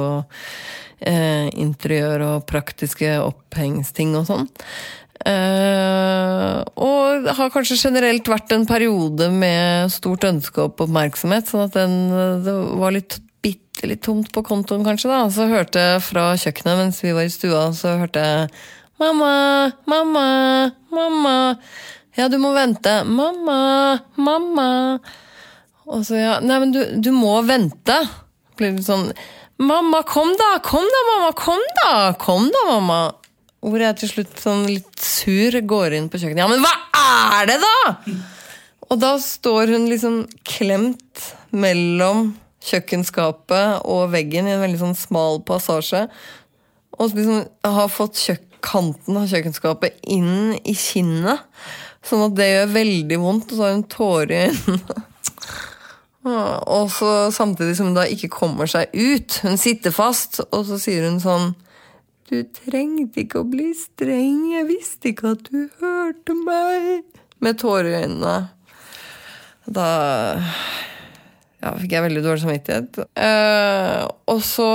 eh, 1.05 1.49
interiør 1.51 2.27
og 2.29 2.47
praktiske 2.51 3.16
opphengsting 3.23 4.14
og 4.18 4.29
sånn. 4.31 4.49
Uh, 5.25 6.61
og 6.77 7.25
det 7.25 7.33
har 7.39 7.53
kanskje 7.53 7.79
generelt 7.81 8.29
vært 8.29 8.53
en 8.53 8.67
periode 8.69 9.31
med 9.33 9.93
stort 9.93 10.27
ønske 10.29 10.67
opp 10.67 10.83
oppmerksomhet, 10.85 11.49
sånn 11.49 11.65
at 11.65 11.79
den, 11.79 11.95
det 12.45 12.57
var 12.81 12.93
litt 12.93 13.17
bitte 13.45 13.89
litt 13.89 14.03
tomt 14.05 14.29
på 14.35 14.45
kontoen, 14.45 14.85
kanskje. 14.85 15.09
da. 15.09 15.25
Så 15.33 15.49
hørte 15.49 15.81
jeg 15.81 16.05
fra 16.05 16.27
kjøkkenet 16.41 16.81
mens 16.81 17.01
vi 17.05 17.15
var 17.17 17.29
i 17.29 17.33
stua, 17.33 17.67
så 17.77 17.97
hørte 18.05 18.21
jeg 18.21 18.51
'mamma, 19.01 19.73
mamma, 19.87 20.29
mamma'. 20.93 21.57
Ja, 22.17 22.29
du 22.29 22.39
må 22.39 22.53
vente. 22.55 23.03
Mamma, 23.05 23.99
mamma. 24.17 25.01
Og 25.87 26.05
så 26.07 26.21
ja, 26.21 26.37
nei, 26.41 26.59
men 26.63 26.73
du, 26.73 26.81
du 27.01 27.11
må 27.13 27.41
vente. 27.43 27.97
Blir 28.57 28.77
litt 28.77 28.87
sånn 28.87 29.11
Mamma, 29.55 30.01
kom 30.03 30.33
da! 30.35 30.59
Kom 30.67 30.83
da, 30.83 31.01
mamma! 31.09 31.33
Kom 31.39 31.61
da! 31.79 31.91
Kom 32.19 32.49
da, 32.51 32.63
mamma! 32.73 33.03
Hvor 33.64 33.81
jeg 33.81 33.96
til 33.96 34.11
slutt 34.11 34.40
sånn 34.42 34.66
litt 34.68 35.00
sur 35.00 35.55
går 35.64 35.96
inn 35.96 36.11
på 36.12 36.20
kjøkkenet. 36.20 36.42
Ja, 36.44 36.48
men 36.50 36.61
hva 36.61 36.72
er 37.40 37.48
det, 37.48 37.59
da?! 37.62 38.16
Og 38.92 38.98
da 39.00 39.14
står 39.22 39.72
hun 39.72 39.87
liksom 39.88 40.18
klemt 40.44 41.22
mellom 41.57 42.35
kjøkkenskapet 42.64 43.87
og 43.88 44.11
veggen 44.12 44.48
i 44.48 44.55
en 44.55 44.62
veldig 44.62 44.83
sånn 44.83 44.98
smal 44.98 45.40
passasje. 45.48 46.05
Og 46.98 47.16
liksom 47.16 47.46
har 47.64 47.90
fått 47.92 48.20
kanten 48.64 49.18
av 49.18 49.27
kjøkkenskapet 49.33 49.98
inn 50.12 50.55
i 50.61 50.77
kinnet. 50.79 51.42
Sånn 52.05 52.27
at 52.29 52.37
det 52.37 52.50
gjør 52.50 52.72
veldig 52.77 53.18
vondt, 53.20 53.50
og 53.50 53.57
så 53.57 53.66
har 53.66 53.77
hun 53.79 53.88
tårer 53.88 54.37
i 54.37 54.46
øynene. 54.53 55.03
Og 56.24 56.88
så 56.92 57.11
samtidig 57.37 57.74
som 57.77 57.90
hun 57.90 57.98
da 57.98 58.07
ikke 58.09 58.33
kommer 58.33 58.68
seg 58.70 58.92
ut. 58.92 59.40
Hun 59.44 59.59
sitter 59.61 59.92
fast, 59.92 60.40
og 60.50 60.64
så 60.68 60.79
sier 60.81 61.05
hun 61.09 61.20
sånn 61.20 61.53
du 62.31 62.41
trengte 62.57 63.25
ikke 63.25 63.43
å 63.43 63.49
bli 63.49 63.71
streng, 63.77 64.47
jeg 64.55 64.69
visste 64.69 65.13
ikke 65.13 65.35
at 65.35 65.47
du 65.51 65.67
hørte 65.83 66.37
meg. 66.39 67.05
Med 67.45 67.61
tårer 67.61 67.91
i 67.91 68.01
øynene. 68.05 68.37
Da 69.65 69.89
ja, 71.65 71.71
fikk 71.81 71.95
jeg 71.95 72.05
veldig 72.05 72.25
dårlig 72.25 72.43
samvittighet. 72.43 72.99
Uh, 73.17 74.05
og 74.29 74.43
så 74.45 74.69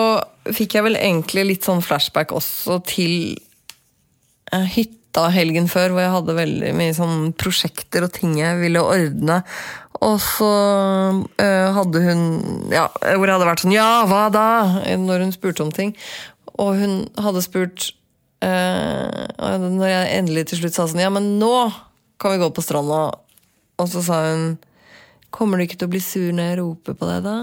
fikk 0.50 0.80
jeg 0.80 0.88
vel 0.88 0.98
egentlig 0.98 1.46
litt 1.52 1.68
sånn 1.68 1.84
flashback 1.86 2.34
også 2.34 2.80
til 2.90 3.14
uh, 4.54 4.66
hytta 4.66 5.28
helgen 5.34 5.70
før, 5.70 5.94
hvor 5.94 6.02
jeg 6.06 6.16
hadde 6.16 6.40
veldig 6.40 6.74
mye 6.80 6.96
sånn 6.98 7.30
prosjekter 7.38 8.08
og 8.08 8.16
ting 8.16 8.34
jeg 8.40 8.58
ville 8.64 8.82
ordne. 8.82 9.44
Og 10.06 10.18
så 10.24 10.50
uh, 11.20 11.70
hadde 11.76 12.02
hun 12.06 12.22
Ja, 12.72 12.86
hvor 12.88 13.28
jeg 13.28 13.36
hadde 13.36 13.48
vært 13.50 13.64
sånn 13.66 13.74
Ja, 13.76 14.06
hva 14.08 14.30
da? 14.32 14.46
Når 14.96 15.26
hun 15.26 15.34
spurte 15.36 15.66
om 15.66 15.74
ting. 15.76 15.92
Og 16.60 16.76
hun 16.80 16.96
hadde 17.20 17.44
spurt 17.46 17.92
uh, 18.44 19.60
Når 19.64 19.88
jeg 19.88 20.18
endelig 20.18 20.50
til 20.50 20.64
slutt 20.64 20.76
sa 20.76 20.88
sånn 20.90 21.04
Ja, 21.04 21.12
men 21.14 21.38
nå 21.42 21.54
kan 22.20 22.34
vi 22.34 22.42
gå 22.42 22.50
på 22.52 22.64
stranda. 22.66 23.06
Og 23.80 23.88
så 23.92 24.04
sa 24.04 24.20
hun 24.32 24.52
Kommer 25.32 25.60
du 25.60 25.66
ikke 25.66 25.78
til 25.80 25.90
å 25.90 25.94
bli 25.94 26.02
sur 26.04 26.32
når 26.34 26.48
jeg 26.48 26.60
roper 26.60 26.96
på 26.98 27.08
deg, 27.08 27.28
da? 27.28 27.36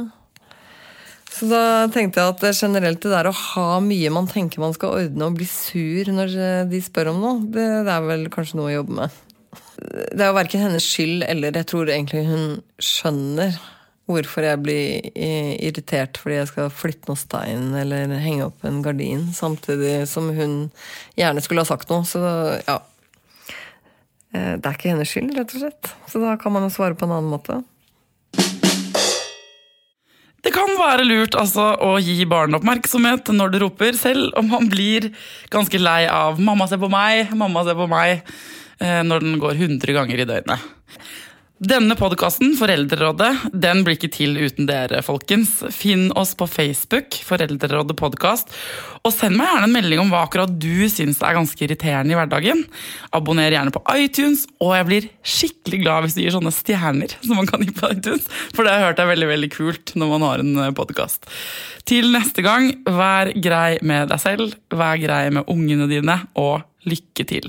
Så 1.36 1.46
da 1.50 1.60
tenkte 1.92 2.22
jeg 2.22 2.32
at 2.32 2.56
generelt 2.56 2.98
det 3.04 3.12
der 3.12 3.28
å 3.28 3.36
ha 3.36 3.76
mye 3.84 4.10
man 4.10 4.26
tenker 4.26 4.62
man 4.62 4.72
skal 4.74 4.96
ordne, 4.96 5.28
og 5.28 5.36
bli 5.36 5.46
sur 5.46 6.08
når 6.16 6.32
de 6.70 6.80
spør 6.82 7.12
om 7.12 7.20
noe, 7.22 7.44
det, 7.52 7.66
det 7.86 7.92
er 7.92 8.08
vel 8.08 8.24
kanskje 8.32 8.58
noe 8.58 8.70
å 8.70 8.74
jobbe 8.78 8.96
med. 9.02 9.20
Det 9.76 10.18
er 10.24 10.30
jo 10.32 10.38
verken 10.40 10.64
hennes 10.64 10.88
skyld 10.88 11.26
eller 11.28 11.60
jeg 11.60 11.68
tror 11.70 11.92
egentlig 11.92 12.24
hun 12.26 12.46
skjønner 12.82 13.60
hvorfor 14.06 14.46
jeg 14.46 14.62
blir 14.62 15.06
irritert 15.16 16.18
fordi 16.22 16.38
jeg 16.38 16.50
skal 16.52 16.74
flytte 16.74 17.10
noen 17.10 17.18
stein 17.20 17.70
eller 17.74 18.12
henge 18.22 18.46
opp 18.46 18.66
en 18.66 18.82
gardin, 18.84 19.24
samtidig 19.34 20.04
som 20.10 20.30
hun 20.34 20.58
gjerne 21.18 21.42
skulle 21.42 21.64
ha 21.64 21.68
sagt 21.68 21.90
noe. 21.90 22.06
Så 22.06 22.22
ja. 22.66 22.80
Eh, 24.34 24.52
det 24.58 24.66
er 24.68 24.76
ikke 24.76 24.92
hennes 24.92 25.10
skyld, 25.10 25.32
rett 25.36 25.56
og 25.56 25.64
slett. 25.64 25.94
Så 26.10 26.22
da 26.22 26.36
kan 26.40 26.54
man 26.54 26.66
jo 26.66 26.74
svare 26.74 26.98
på 26.98 27.08
en 27.08 27.16
annen 27.18 27.32
måte. 27.32 27.62
Det 30.46 30.52
kan 30.54 30.76
være 30.78 31.02
lurt 31.02 31.34
altså, 31.34 31.72
å 31.82 31.96
gi 31.98 32.20
barnet 32.30 32.60
oppmerksomhet 32.60 33.32
når 33.34 33.50
du 33.50 33.56
roper, 33.64 33.96
selv 33.98 34.30
om 34.38 34.46
man 34.52 34.68
blir 34.70 35.08
ganske 35.50 35.80
lei 35.80 36.04
av 36.06 36.38
'mamma, 36.38 36.68
se 36.70 36.78
på 36.78 36.86
meg', 36.86 37.34
'mamma, 37.34 37.64
se 37.66 37.74
på 37.74 37.88
meg', 37.90 38.22
eh, 38.78 39.02
når 39.02 39.26
den 39.26 39.40
går 39.42 39.58
100 39.58 39.92
ganger 39.92 40.22
i 40.22 40.28
døgnet. 40.30 40.60
Denne 41.56 41.94
podkasten, 41.96 42.50
Foreldrerådet, 42.52 43.30
den 43.56 43.78
blir 43.80 43.94
ikke 43.96 44.10
til 44.12 44.34
uten 44.36 44.66
dere, 44.68 44.98
folkens. 45.00 45.54
Finn 45.72 46.10
oss 46.12 46.34
på 46.36 46.44
Facebook, 46.52 47.16
Foreldrerådet 47.24 47.96
podkast, 47.96 48.52
og 49.00 49.14
send 49.14 49.38
meg 49.38 49.48
gjerne 49.48 49.64
en 49.70 49.72
melding 49.72 50.02
om 50.02 50.12
hva 50.12 50.26
akkurat 50.26 50.52
du 50.52 50.84
syns 50.92 51.22
er 51.24 51.38
ganske 51.38 51.64
irriterende 51.64 52.12
i 52.12 52.18
hverdagen. 52.18 52.60
Abonner 53.16 53.56
gjerne 53.56 53.72
på 53.72 53.80
iTunes, 53.96 54.44
og 54.60 54.74
jeg 54.76 54.88
blir 54.90 55.08
skikkelig 55.24 55.80
glad 55.80 56.04
hvis 56.04 56.18
du 56.18 56.22
gir 56.26 56.36
sånne 56.36 56.52
stjerner 56.52 57.16
som 57.24 57.40
man 57.40 57.48
kan 57.48 57.64
gi 57.64 57.72
på 57.72 57.88
iTunes, 57.88 58.28
for 58.52 58.60
det 58.60 58.74
har 58.74 58.82
jeg 58.82 58.90
hørt 58.90 59.04
er 59.06 59.12
veldig, 59.14 59.32
veldig 59.32 59.52
kult 59.56 59.96
når 59.96 60.12
man 60.12 60.28
har 60.28 60.44
en 60.44 60.54
eh, 60.60 60.72
podkast. 60.76 61.24
Til 61.88 62.12
neste 62.12 62.44
gang, 62.44 62.68
vær 62.84 63.32
grei 63.32 63.78
med 63.80 64.12
deg 64.12 64.20
selv, 64.20 64.60
vær 64.68 65.00
grei 65.00 65.30
med 65.32 65.48
ungene 65.48 65.88
dine, 65.88 66.20
og 66.36 66.68
lykke 66.84 67.24
til. 67.32 67.48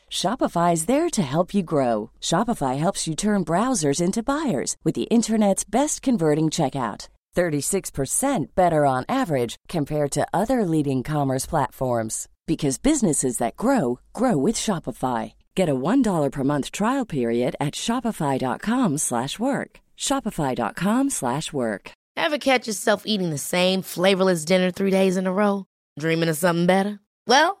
Shopify 0.11 0.73
is 0.73 0.87
there 0.87 1.09
to 1.09 1.21
help 1.21 1.53
you 1.53 1.63
grow. 1.63 2.11
Shopify 2.19 2.77
helps 2.77 3.07
you 3.07 3.15
turn 3.15 3.45
browsers 3.45 4.01
into 4.01 4.21
buyers 4.21 4.75
with 4.83 4.93
the 4.93 5.03
internet's 5.03 5.63
best 5.63 6.01
converting 6.01 6.49
checkout. 6.49 7.07
36% 7.35 8.47
better 8.53 8.85
on 8.85 9.05
average 9.07 9.55
compared 9.69 10.11
to 10.11 10.27
other 10.33 10.65
leading 10.65 11.01
commerce 11.01 11.45
platforms 11.45 12.27
because 12.45 12.77
businesses 12.77 13.37
that 13.37 13.55
grow 13.55 14.01
grow 14.11 14.35
with 14.35 14.57
Shopify. 14.57 15.31
Get 15.55 15.69
a 15.69 15.75
$1 15.75 16.29
per 16.29 16.43
month 16.43 16.71
trial 16.71 17.05
period 17.05 17.55
at 17.61 17.73
shopify.com/work. 17.73 19.79
shopify.com/work. 19.97 21.91
Ever 22.17 22.37
catch 22.37 22.67
yourself 22.67 23.03
eating 23.05 23.29
the 23.29 23.37
same 23.37 23.81
flavorless 23.81 24.43
dinner 24.43 24.71
3 24.71 24.91
days 24.91 25.15
in 25.15 25.25
a 25.25 25.31
row, 25.31 25.67
dreaming 25.97 26.29
of 26.29 26.35
something 26.35 26.65
better? 26.65 26.99
Well, 27.27 27.60